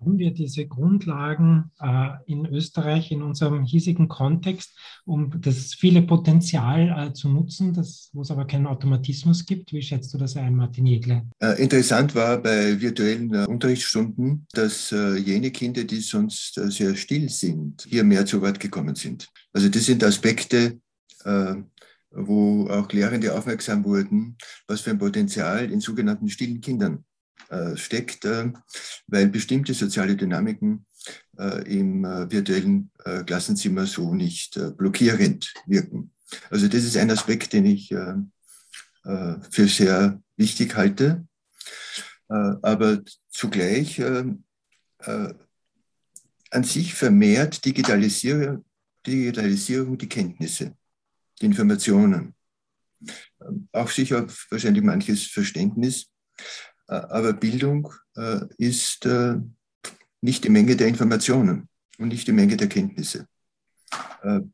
haben 0.00 0.18
wir 0.18 0.30
diese 0.32 0.66
Grundlagen 0.66 1.70
äh, 1.80 2.08
in 2.26 2.46
Österreich 2.46 3.10
in 3.10 3.22
unserem 3.22 3.64
hiesigen 3.64 4.08
Kontext, 4.08 4.76
um 5.04 5.32
das 5.40 5.74
viele 5.74 6.02
Potenzial 6.02 7.08
äh, 7.08 7.12
zu 7.12 7.28
nutzen, 7.28 7.74
wo 8.12 8.22
es 8.22 8.30
aber 8.30 8.46
keinen 8.46 8.66
Automatismus 8.66 9.46
gibt. 9.46 9.72
Wie 9.72 9.82
schätzt 9.82 10.12
du 10.12 10.18
das 10.18 10.36
ein, 10.36 10.54
Martin 10.54 10.86
Jegle? 10.86 11.22
Äh, 11.40 11.62
interessant 11.62 12.14
war 12.14 12.38
bei 12.38 12.80
virtuellen 12.80 13.32
äh, 13.32 13.46
Unterrichtsstunden, 13.46 14.46
dass 14.52 14.92
äh, 14.92 15.16
jene 15.16 15.50
Kinder, 15.50 15.84
die 15.84 16.00
sonst 16.00 16.58
äh, 16.58 16.70
sehr 16.70 16.94
still 16.96 17.28
sind, 17.28 17.86
hier 17.88 18.04
mehr 18.04 18.26
zu 18.26 18.40
Wort 18.42 18.60
gekommen 18.60 18.94
sind. 18.94 19.28
Also 19.52 19.68
das 19.68 19.84
sind 19.84 20.04
Aspekte, 20.04 20.78
wo 22.12 22.68
auch 22.68 22.92
Lehrende 22.92 23.34
aufmerksam 23.34 23.84
wurden, 23.84 24.36
was 24.68 24.82
für 24.82 24.90
ein 24.90 24.98
Potenzial 24.98 25.72
in 25.72 25.80
sogenannten 25.80 26.28
stillen 26.28 26.60
Kindern 26.60 27.04
steckt, 27.76 28.24
äh, 28.24 28.52
weil 29.06 29.28
bestimmte 29.28 29.74
soziale 29.74 30.16
Dynamiken 30.16 30.86
äh, 31.38 31.62
im 31.78 32.02
virtuellen 32.04 32.90
Klassenzimmer 33.24 33.86
so 33.86 34.14
nicht 34.14 34.58
blockierend 34.76 35.54
wirken. 35.66 36.10
Also 36.50 36.66
das 36.66 36.82
ist 36.82 36.96
ein 36.96 37.10
Aspekt, 37.10 37.52
den 37.52 37.66
ich 37.66 37.88
für 37.88 39.68
sehr 39.68 40.20
wichtig 40.36 40.74
halte. 40.74 41.24
Aber 42.26 43.00
zugleich 43.30 44.02
an 46.50 46.64
sich 46.64 46.94
vermehrt 46.94 47.64
Digitalisierung, 47.64 48.64
Digitalisierung 49.06 49.96
die 49.96 50.08
Kenntnisse, 50.08 50.76
die 51.40 51.46
Informationen. 51.46 52.34
Auch 53.70 53.90
sicher 53.90 54.26
wahrscheinlich 54.50 54.82
manches 54.82 55.26
Verständnis, 55.26 56.10
äh, 56.38 56.75
aber 56.92 57.32
Bildung 57.32 57.92
äh, 58.16 58.40
ist 58.58 59.06
äh, 59.06 59.36
nicht 60.20 60.44
die 60.44 60.48
Menge 60.48 60.76
der 60.76 60.88
Informationen 60.88 61.68
und 61.98 62.08
nicht 62.08 62.26
die 62.26 62.32
Menge 62.32 62.56
der 62.56 62.68
Kenntnisse. 62.68 63.26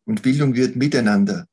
Und 0.05 0.23
Bildung 0.23 0.55
wird 0.55 0.77
miteinander 0.77 1.47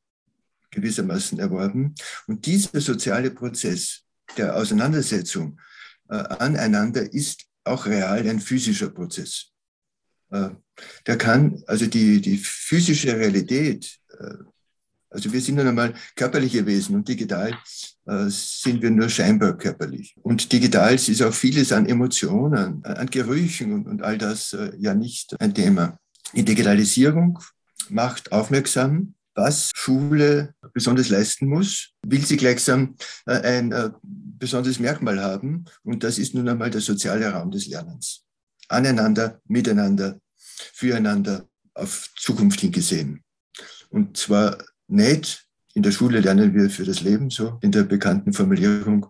gewissermaßen 0.71 1.39
erworben. 1.39 1.95
Und 2.27 2.45
dieser 2.45 2.81
soziale 2.81 3.31
Prozess 3.31 4.03
der 4.35 4.57
Auseinandersetzung 4.57 5.59
aneinander 6.07 7.13
ist 7.13 7.45
auch 7.63 7.85
real 7.85 8.27
ein 8.27 8.41
physischer 8.41 8.89
Prozess. 8.89 9.51
Der 10.31 11.17
kann, 11.17 11.63
also 11.67 11.85
die, 11.85 12.19
die 12.19 12.37
physische 12.37 13.15
Realität 13.15 13.99
also 15.09 15.31
wir 15.33 15.41
sind 15.41 15.55
nun 15.55 15.67
einmal 15.67 15.93
körperliche 16.15 16.65
Wesen 16.65 16.95
und 16.95 17.07
digital 17.07 17.53
äh, 18.05 18.25
sind 18.27 18.81
wir 18.81 18.91
nur 18.91 19.09
scheinbar 19.09 19.57
körperlich. 19.57 20.15
Und 20.21 20.51
digital 20.51 20.95
ist 20.95 21.21
auch 21.21 21.33
vieles 21.33 21.71
an 21.71 21.87
Emotionen, 21.87 22.83
an 22.83 23.09
Gerüchen 23.09 23.73
und, 23.73 23.87
und 23.87 24.03
all 24.03 24.17
das 24.17 24.53
äh, 24.53 24.71
ja 24.77 24.93
nicht 24.93 25.39
ein 25.39 25.53
Thema. 25.53 25.99
Die 26.33 26.45
Digitalisierung 26.45 27.39
macht 27.89 28.31
aufmerksam, 28.31 29.15
was 29.33 29.71
Schule 29.75 30.53
besonders 30.73 31.09
leisten 31.09 31.47
muss, 31.47 31.91
will 32.05 32.23
sie 32.25 32.37
gleichsam 32.37 32.95
äh, 33.25 33.39
ein 33.39 33.71
äh, 33.71 33.89
besonderes 34.03 34.79
Merkmal 34.79 35.21
haben. 35.21 35.65
Und 35.83 36.03
das 36.03 36.19
ist 36.19 36.35
nun 36.35 36.49
einmal 36.49 36.69
der 36.69 36.81
soziale 36.81 37.31
Raum 37.31 37.49
des 37.51 37.67
Lernens. 37.67 38.25
Aneinander, 38.67 39.41
miteinander, 39.47 40.19
füreinander, 40.73 41.47
auf 41.73 42.09
Zukunft 42.15 42.59
hingesehen. 42.59 43.23
Und 43.89 44.17
zwar 44.17 44.57
nicht 44.89 45.49
in 45.73 45.83
der 45.83 45.91
Schule 45.91 46.19
lernen 46.19 46.53
wir 46.53 46.69
für 46.69 46.83
das 46.83 47.01
Leben, 47.01 47.29
so 47.29 47.57
in 47.61 47.71
der 47.71 47.83
bekannten 47.83 48.33
Formulierung, 48.33 49.05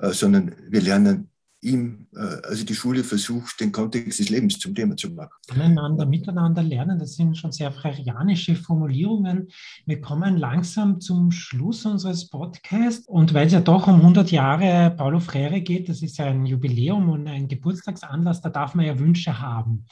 äh, 0.00 0.10
sondern 0.10 0.54
wir 0.68 0.80
lernen 0.80 1.30
ihm, 1.62 2.08
äh, 2.14 2.46
also 2.46 2.64
die 2.64 2.74
Schule 2.74 3.04
versucht, 3.04 3.60
den 3.60 3.70
Kontext 3.70 4.18
des 4.18 4.28
Lebens 4.28 4.58
zum 4.58 4.74
Thema 4.74 4.96
zu 4.96 5.10
machen. 5.10 5.30
Voneinander, 5.48 6.06
miteinander 6.06 6.62
lernen, 6.62 6.98
das 6.98 7.14
sind 7.14 7.38
schon 7.38 7.52
sehr 7.52 7.70
freirianische 7.70 8.56
Formulierungen. 8.56 9.48
Wir 9.86 10.00
kommen 10.00 10.36
langsam 10.36 11.00
zum 11.00 11.30
Schluss 11.30 11.86
unseres 11.86 12.28
Podcasts 12.28 13.06
und 13.06 13.32
weil 13.32 13.46
es 13.46 13.52
ja 13.52 13.60
doch 13.60 13.86
um 13.86 14.00
100 14.00 14.32
Jahre 14.32 14.92
Paulo 14.96 15.20
Freire 15.20 15.60
geht, 15.60 15.88
das 15.88 16.02
ist 16.02 16.18
ja 16.18 16.26
ein 16.26 16.44
Jubiläum 16.46 17.08
und 17.08 17.28
ein 17.28 17.46
Geburtstagsanlass, 17.46 18.40
da 18.40 18.50
darf 18.50 18.74
man 18.74 18.84
ja 18.84 18.98
Wünsche 18.98 19.40
haben. 19.40 19.86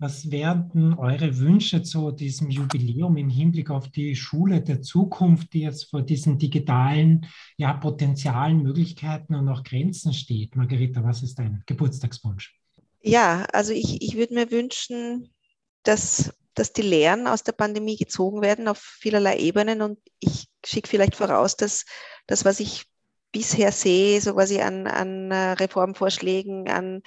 Was 0.00 0.30
wären 0.30 0.94
eure 0.94 1.38
Wünsche 1.38 1.82
zu 1.82 2.12
diesem 2.12 2.50
Jubiläum 2.50 3.16
im 3.16 3.28
Hinblick 3.28 3.68
auf 3.68 3.88
die 3.88 4.14
Schule 4.14 4.60
der 4.60 4.80
Zukunft, 4.80 5.52
die 5.52 5.62
jetzt 5.62 5.90
vor 5.90 6.02
diesen 6.02 6.38
digitalen 6.38 7.26
ja, 7.56 7.72
Potenzialen, 7.72 8.62
Möglichkeiten 8.62 9.34
und 9.34 9.48
auch 9.48 9.64
Grenzen 9.64 10.12
steht? 10.12 10.54
Margarita, 10.54 11.02
was 11.02 11.24
ist 11.24 11.40
dein 11.40 11.64
Geburtstagswunsch? 11.66 12.56
Ja, 13.02 13.44
also 13.52 13.72
ich, 13.72 14.00
ich 14.00 14.16
würde 14.16 14.34
mir 14.34 14.52
wünschen, 14.52 15.34
dass, 15.82 16.32
dass 16.54 16.72
die 16.72 16.82
Lehren 16.82 17.26
aus 17.26 17.42
der 17.42 17.52
Pandemie 17.52 17.96
gezogen 17.96 18.40
werden 18.40 18.68
auf 18.68 18.78
vielerlei 18.78 19.38
Ebenen. 19.38 19.82
Und 19.82 19.98
ich 20.20 20.46
schicke 20.64 20.88
vielleicht 20.88 21.16
voraus, 21.16 21.56
dass 21.56 21.84
das, 22.28 22.44
was 22.44 22.60
ich 22.60 22.84
bisher 23.32 23.72
sehe, 23.72 24.20
so 24.20 24.34
quasi 24.34 24.60
an, 24.60 24.86
an 24.86 25.32
Reformvorschlägen, 25.32 26.68
an 26.68 27.02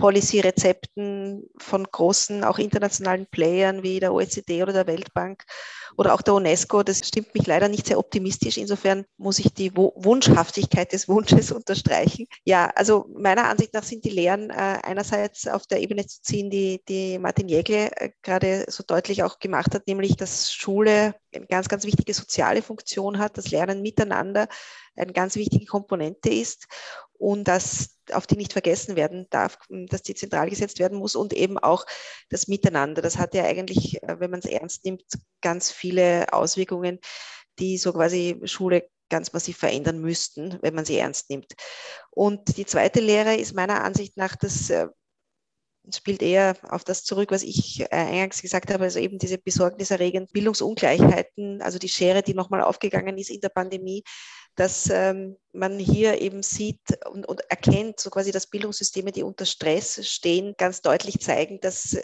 Policy-Rezepten 0.00 1.48
von 1.58 1.84
großen, 1.84 2.42
auch 2.42 2.58
internationalen 2.58 3.26
Playern 3.26 3.82
wie 3.82 4.00
der 4.00 4.12
OECD 4.12 4.62
oder 4.62 4.72
der 4.72 4.86
Weltbank 4.86 5.44
oder 5.96 6.14
auch 6.14 6.22
der 6.22 6.34
UNESCO. 6.34 6.82
Das 6.82 6.98
stimmt 7.06 7.34
mich 7.34 7.46
leider 7.46 7.68
nicht 7.68 7.86
sehr 7.86 7.98
optimistisch. 7.98 8.56
Insofern 8.56 9.04
muss 9.18 9.38
ich 9.38 9.52
die 9.52 9.76
Wunschhaftigkeit 9.76 10.92
des 10.92 11.08
Wunsches 11.08 11.52
unterstreichen. 11.52 12.26
Ja, 12.44 12.70
also 12.74 13.06
meiner 13.14 13.44
Ansicht 13.44 13.74
nach 13.74 13.84
sind 13.84 14.04
die 14.04 14.10
Lehren 14.10 14.50
äh, 14.50 14.78
einerseits 14.82 15.46
auf 15.46 15.66
der 15.66 15.80
Ebene 15.80 16.06
zu 16.06 16.22
ziehen, 16.22 16.50
die, 16.50 16.82
die 16.88 17.18
Martin 17.18 17.48
Jägle 17.48 17.90
äh, 17.96 18.10
gerade 18.22 18.64
so 18.68 18.82
deutlich 18.84 19.22
auch 19.22 19.38
gemacht 19.38 19.74
hat, 19.74 19.86
nämlich 19.86 20.16
dass 20.16 20.52
Schule 20.52 21.14
eine 21.34 21.46
ganz, 21.46 21.68
ganz 21.68 21.84
wichtige 21.84 22.14
soziale 22.14 22.62
Funktion 22.62 23.18
hat, 23.18 23.38
das 23.38 23.50
Lernen 23.50 23.82
miteinander 23.82 24.48
eine 24.96 25.12
ganz 25.12 25.36
wichtige 25.36 25.66
Komponente 25.66 26.30
ist 26.30 26.66
und 27.20 27.44
dass 27.44 27.98
auf 28.12 28.26
die 28.26 28.36
nicht 28.36 28.54
vergessen 28.54 28.96
werden 28.96 29.26
darf, 29.28 29.58
dass 29.68 30.02
die 30.02 30.14
zentral 30.14 30.48
gesetzt 30.48 30.78
werden 30.78 30.98
muss 30.98 31.14
und 31.14 31.34
eben 31.34 31.58
auch 31.58 31.84
das 32.30 32.48
Miteinander. 32.48 33.02
Das 33.02 33.18
hat 33.18 33.34
ja 33.34 33.44
eigentlich, 33.44 34.02
äh, 34.02 34.18
wenn 34.18 34.30
man 34.30 34.40
es 34.40 34.46
ernst 34.46 34.86
nimmt, 34.86 35.04
ganz 35.42 35.70
viele 35.70 36.32
Auswirkungen, 36.32 36.98
die 37.58 37.76
so 37.76 37.92
quasi 37.92 38.40
Schule 38.44 38.88
ganz 39.10 39.34
massiv 39.34 39.58
verändern 39.58 40.00
müssten, 40.00 40.58
wenn 40.62 40.74
man 40.74 40.86
sie 40.86 40.96
ernst 40.96 41.28
nimmt. 41.28 41.52
Und 42.10 42.56
die 42.56 42.64
zweite 42.64 43.00
Lehre 43.00 43.34
ist 43.34 43.54
meiner 43.54 43.84
Ansicht 43.84 44.16
nach, 44.16 44.34
das 44.34 44.70
äh, 44.70 44.88
spielt 45.94 46.22
eher 46.22 46.56
auf 46.70 46.84
das 46.84 47.04
zurück, 47.04 47.32
was 47.32 47.42
ich 47.42 47.82
äh, 47.82 47.88
eingangs 47.90 48.40
gesagt 48.40 48.72
habe, 48.72 48.84
also 48.84 48.98
eben 48.98 49.18
diese 49.18 49.36
besorgniserregenden 49.36 50.32
Bildungsungleichheiten, 50.32 51.60
also 51.60 51.78
die 51.78 51.88
Schere, 51.90 52.22
die 52.22 52.34
nochmal 52.34 52.62
aufgegangen 52.62 53.18
ist 53.18 53.30
in 53.30 53.42
der 53.42 53.50
Pandemie, 53.50 54.04
dass 54.56 54.90
ähm, 54.90 55.36
man 55.52 55.78
hier 55.78 56.20
eben 56.20 56.42
sieht 56.42 56.80
und, 57.10 57.26
und, 57.26 57.40
erkennt, 57.50 58.00
so 58.00 58.10
quasi, 58.10 58.32
dass 58.32 58.48
Bildungssysteme, 58.48 59.12
die 59.12 59.22
unter 59.22 59.46
Stress 59.46 60.06
stehen, 60.06 60.54
ganz 60.58 60.82
deutlich 60.82 61.20
zeigen, 61.20 61.60
dass, 61.60 61.96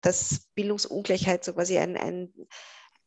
dass 0.00 0.48
Bildungsungleichheit 0.54 1.44
so 1.44 1.54
quasi 1.54 1.78
ein, 1.78 1.96
ein, 1.96 2.32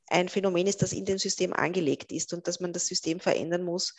ein 0.08 0.30
Phänomen 0.30 0.68
ist, 0.68 0.82
das 0.82 0.94
in 0.94 1.06
dem 1.06 1.18
System 1.18 1.54
angelegt 1.54 2.12
ist 2.12 2.34
und 2.34 2.48
dass 2.48 2.60
man 2.60 2.74
das 2.74 2.88
System 2.88 3.20
verändern 3.20 3.64
muss, 3.64 3.96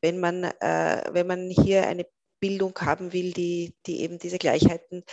wenn 0.00 0.18
man, 0.18 0.44
äh, 0.44 1.02
wenn 1.12 1.26
man 1.26 1.50
hier 1.50 1.86
eine 1.86 2.06
Bildung 2.40 2.72
haben 2.80 3.12
will, 3.12 3.32
die, 3.32 3.76
die 3.86 4.00
eben 4.00 4.18
diese 4.18 4.38
Gleichheiten 4.38 5.04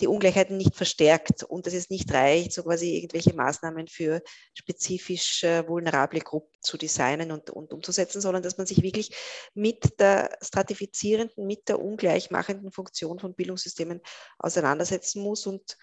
die 0.00 0.06
Ungleichheiten 0.06 0.56
nicht 0.56 0.76
verstärkt 0.76 1.42
und 1.42 1.66
dass 1.66 1.74
es 1.74 1.90
nicht 1.90 2.12
reicht, 2.12 2.52
so 2.52 2.62
quasi 2.62 2.96
irgendwelche 2.96 3.34
Maßnahmen 3.34 3.88
für 3.88 4.22
spezifisch 4.54 5.42
vulnerable 5.42 6.20
Gruppen 6.20 6.56
zu 6.60 6.76
designen 6.76 7.32
und, 7.32 7.50
und 7.50 7.72
umzusetzen, 7.72 8.20
sondern 8.20 8.42
dass 8.42 8.58
man 8.58 8.66
sich 8.66 8.82
wirklich 8.82 9.10
mit 9.54 9.98
der 9.98 10.36
stratifizierenden, 10.40 11.46
mit 11.46 11.68
der 11.68 11.80
ungleichmachenden 11.80 12.70
Funktion 12.70 13.18
von 13.18 13.34
Bildungssystemen 13.34 14.00
auseinandersetzen 14.38 15.22
muss. 15.22 15.46
Und 15.46 15.76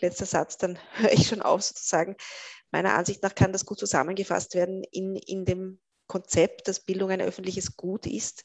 letzter 0.00 0.26
Satz, 0.26 0.58
dann 0.58 0.78
höre 0.92 1.12
ich 1.12 1.26
schon 1.26 1.42
auf 1.42 1.62
sozusagen. 1.62 2.16
Meiner 2.70 2.94
Ansicht 2.94 3.22
nach 3.22 3.34
kann 3.34 3.52
das 3.52 3.66
gut 3.66 3.78
zusammengefasst 3.78 4.54
werden 4.54 4.84
in, 4.90 5.16
in 5.16 5.44
dem 5.44 5.80
Konzept, 6.06 6.68
dass 6.68 6.80
Bildung 6.80 7.10
ein 7.10 7.22
öffentliches 7.22 7.76
Gut 7.76 8.06
ist 8.06 8.44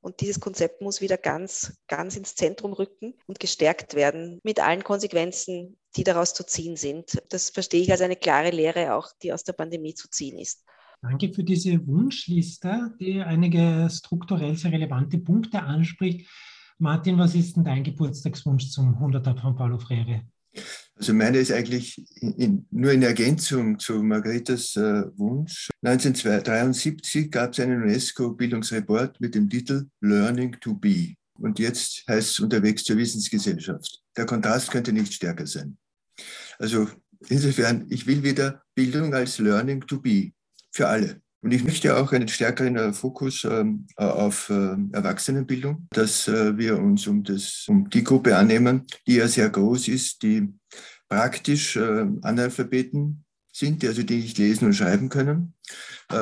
und 0.00 0.20
dieses 0.20 0.40
Konzept 0.40 0.82
muss 0.82 1.00
wieder 1.00 1.16
ganz, 1.16 1.76
ganz 1.88 2.16
ins 2.16 2.34
Zentrum 2.34 2.72
rücken 2.72 3.14
und 3.26 3.40
gestärkt 3.40 3.94
werden 3.94 4.40
mit 4.44 4.60
allen 4.60 4.84
Konsequenzen, 4.84 5.78
die 5.96 6.04
daraus 6.04 6.34
zu 6.34 6.44
ziehen 6.44 6.76
sind. 6.76 7.22
Das 7.30 7.50
verstehe 7.50 7.82
ich 7.82 7.90
als 7.90 8.00
eine 8.00 8.16
klare 8.16 8.50
Lehre 8.50 8.94
auch, 8.94 9.08
die 9.22 9.32
aus 9.32 9.44
der 9.44 9.54
Pandemie 9.54 9.94
zu 9.94 10.08
ziehen 10.08 10.38
ist. 10.38 10.64
Danke 11.02 11.32
für 11.32 11.44
diese 11.44 11.86
Wunschliste, 11.86 12.94
die 13.00 13.20
einige 13.20 13.88
strukturell 13.90 14.56
sehr 14.56 14.72
relevante 14.72 15.18
Punkte 15.18 15.62
anspricht. 15.62 16.28
Martin, 16.78 17.18
was 17.18 17.34
ist 17.34 17.56
denn 17.56 17.64
dein 17.64 17.84
Geburtstagswunsch 17.84 18.70
zum 18.70 18.96
100er 18.98 19.40
von 19.40 19.56
Paulo 19.56 19.78
Freire? 19.78 20.22
Also 20.98 21.12
meine 21.12 21.38
ist 21.38 21.52
eigentlich 21.52 22.02
in, 22.22 22.66
nur 22.70 22.90
in 22.90 23.02
Ergänzung 23.02 23.78
zu 23.78 24.02
Margaretas 24.02 24.76
äh, 24.76 25.04
Wunsch. 25.16 25.68
1973 25.82 27.30
gab 27.30 27.52
es 27.52 27.60
einen 27.60 27.82
UNESCO-Bildungsreport 27.82 29.20
mit 29.20 29.34
dem 29.34 29.50
Titel 29.50 29.86
Learning 30.00 30.56
to 30.60 30.74
Be. 30.74 31.14
Und 31.38 31.58
jetzt 31.58 32.04
heißt 32.08 32.30
es 32.30 32.40
unterwegs 32.40 32.84
zur 32.84 32.96
Wissensgesellschaft. 32.96 34.02
Der 34.16 34.24
Kontrast 34.24 34.70
könnte 34.70 34.92
nicht 34.92 35.12
stärker 35.12 35.46
sein. 35.46 35.76
Also 36.58 36.88
insofern, 37.28 37.86
ich 37.90 38.06
will 38.06 38.22
wieder 38.22 38.62
Bildung 38.74 39.12
als 39.12 39.38
Learning 39.38 39.82
to 39.82 40.00
Be 40.00 40.32
für 40.72 40.88
alle. 40.88 41.20
Und 41.42 41.52
ich 41.52 41.64
möchte 41.64 41.96
auch 41.96 42.12
einen 42.12 42.28
stärkeren 42.28 42.76
äh, 42.76 42.92
Fokus 42.92 43.44
ähm, 43.44 43.86
auf 43.96 44.50
äh, 44.50 44.76
Erwachsenenbildung, 44.92 45.86
dass 45.90 46.28
äh, 46.28 46.56
wir 46.56 46.78
uns 46.78 47.06
um, 47.06 47.22
das, 47.22 47.66
um 47.68 47.88
die 47.90 48.02
Gruppe 48.02 48.36
annehmen, 48.36 48.84
die 49.06 49.16
ja 49.16 49.28
sehr 49.28 49.48
groß 49.48 49.88
ist, 49.88 50.22
die 50.22 50.52
praktisch 51.08 51.76
Analphabeten 51.76 53.24
sind, 53.52 53.80
die 53.80 53.86
also 53.86 54.02
die 54.02 54.16
nicht 54.16 54.38
lesen 54.38 54.66
und 54.66 54.72
schreiben 54.72 55.08
können 55.08 55.54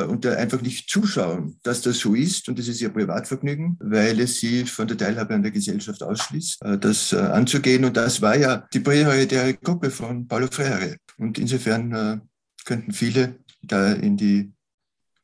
und 0.09 0.27
da 0.27 0.35
einfach 0.35 0.61
nicht 0.61 0.91
zuschauen, 0.91 1.59
dass 1.63 1.81
das 1.81 2.01
so 2.01 2.15
ist 2.15 2.51
und 2.51 2.59
das 2.59 2.69
ist 2.69 2.83
ihr 2.83 2.91
Privatvergnügen, 2.91 3.79
weil 3.81 4.21
es 4.21 4.41
sie 4.41 4.67
von 4.67 4.87
der 4.87 4.99
Teilhabe 4.99 5.33
an 5.33 5.43
der 5.43 5.53
Gesellschaft 5.53 6.03
ausschließt, 6.03 6.61
das 6.81 7.15
anzugehen. 7.15 7.87
Und 7.87 7.97
das 7.97 8.21
war 8.21 8.37
ja 8.37 8.69
die 8.75 8.81
prioritäre 8.81 9.55
Gruppe 9.55 9.91
von 9.91 10.29
Paulo 10.29 10.49
Freire. 10.51 10.97
Und 11.17 11.39
insofern 11.39 12.21
könnten 12.67 12.93
viele 12.93 13.39
da 13.63 13.91
in 13.95 14.19
die 14.19 14.53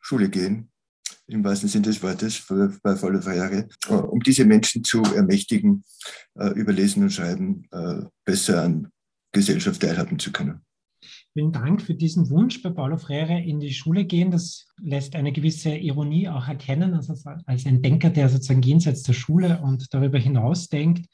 Schule 0.01 0.29
gehen, 0.29 0.71
im 1.27 1.45
wahrsten 1.45 1.69
Sinne 1.69 1.85
des 1.85 2.03
Wortes, 2.03 2.45
bei 2.83 2.97
voller 2.97 3.21
Jahre, 3.35 3.69
äh, 3.89 3.95
um 3.95 4.21
diese 4.21 4.45
Menschen 4.45 4.83
zu 4.85 5.03
ermächtigen, 5.03 5.85
äh, 6.35 6.49
über 6.51 6.73
Lesen 6.73 7.03
und 7.03 7.11
Schreiben 7.11 7.67
äh, 7.71 8.03
besser 8.25 8.63
an 8.63 8.89
Gesellschaft 9.33 9.81
teilhaben 9.81 10.19
zu 10.19 10.33
können. 10.33 10.61
Vielen 11.33 11.53
Dank 11.53 11.81
für 11.83 11.95
diesen 11.95 12.29
Wunsch, 12.31 12.61
bei 12.63 12.71
Paulo 12.71 12.99
Freire 12.99 13.41
in 13.41 13.61
die 13.61 13.73
Schule 13.73 14.05
gehen. 14.05 14.31
Das 14.33 14.67
lässt 14.83 15.17
eine 15.17 15.33
gewisse 15.33 15.75
Ironie 15.77 16.29
auch 16.29 16.49
erkennen, 16.49 16.95
also 16.95 17.15
als 17.47 17.67
ein 17.67 17.83
Denker, 17.83 18.11
der 18.11 18.29
sozusagen 18.29 18.63
jenseits 18.63 19.03
der 19.03 19.13
Schule 19.13 19.61
und 19.63 19.93
darüber 19.93 20.19
hinaus 20.19 20.69
denkt. 20.69 21.07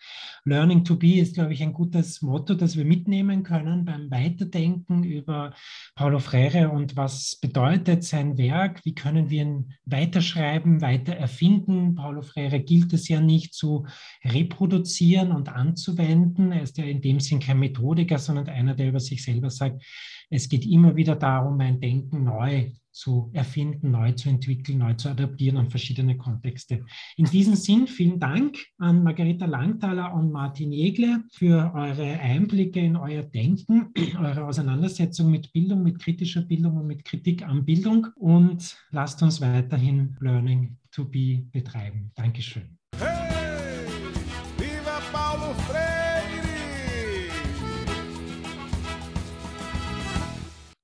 Learning 0.45 0.85
to 0.85 0.97
be 0.97 1.19
ist, 1.19 1.35
glaube 1.35 1.53
ich, 1.53 1.63
ein 1.63 1.73
gutes 1.73 2.23
Motto, 2.23 2.55
das 2.55 2.77
wir 2.77 2.85
mitnehmen 2.85 3.43
können 3.43 3.85
beim 3.85 4.11
Weiterdenken 4.11 5.03
über 5.03 5.55
Paulo 5.97 6.21
Freire 6.21 6.71
und 6.71 6.97
was 6.97 7.37
bedeutet 7.41 8.05
sein 8.05 8.39
Werk, 8.39 8.85
wie 8.85 8.95
können 8.95 9.29
wir 9.29 9.43
ihn 9.43 9.73
weiterschreiben, 9.85 10.81
weiter 10.81 11.15
erfinden. 11.15 11.97
Paulo 11.97 12.23
Freire 12.23 12.61
gilt 12.61 12.93
es 12.93 13.09
ja 13.09 13.21
nicht 13.21 13.55
zu 13.55 13.87
reproduzieren 14.25 15.33
und 15.33 15.49
anzuwenden. 15.49 16.53
Er 16.53 16.63
ist 16.63 16.79
ja 16.79 16.85
in 16.85 17.01
dem 17.01 17.19
Sinn 17.19 17.41
kein 17.41 17.59
Methodiker, 17.59 18.19
sondern 18.19 18.49
einer, 18.49 18.75
der 18.75 18.89
über 18.89 19.01
sich 19.01 19.25
selber 19.25 19.51
sagt, 19.51 19.83
es 20.31 20.49
geht 20.49 20.67
immer 20.67 20.97
wieder 20.97 21.17
darum, 21.17 21.57
mein 21.57 21.81
Denken 21.81 22.25
neu 22.25 22.71
zu 22.97 23.31
erfinden, 23.35 23.91
neu 23.91 24.13
zu 24.13 24.31
entwickeln, 24.31 24.79
neu 24.79 24.95
zu 24.95 25.11
adaptieren 25.11 25.59
an 25.59 25.69
verschiedene 25.69 26.17
Kontexte. 26.17 26.85
In 27.17 27.27
diesem 27.27 27.55
Sinn 27.55 27.87
vielen 27.87 28.19
Dank 28.19 28.57
an 28.79 29.03
Margareta 29.03 29.45
Langthaler 29.45 30.15
und 30.15 30.33
Martin 30.33 30.73
Egle 30.73 31.23
für 31.31 31.73
eure 31.75 32.19
Einblicke 32.21 32.81
in 32.81 32.97
euer 32.97 33.23
Denken, 33.23 33.93
eure 34.19 34.47
Auseinandersetzung 34.47 35.31
mit 35.31 35.53
Bildung, 35.53 35.83
mit 35.83 35.99
kritischer 35.99 36.43
Bildung 36.43 36.79
und 36.79 36.87
mit 36.87 37.05
Kritik 37.05 37.47
an 37.47 37.67
Bildung 37.67 38.07
und 38.17 38.77
lasst 38.91 39.23
uns 39.23 39.43
weiterhin 39.43 40.17
Learning 40.21 40.79
to 40.91 41.05
be 41.05 41.45
betreiben. 41.53 42.13
Dankeschön. 42.15 42.79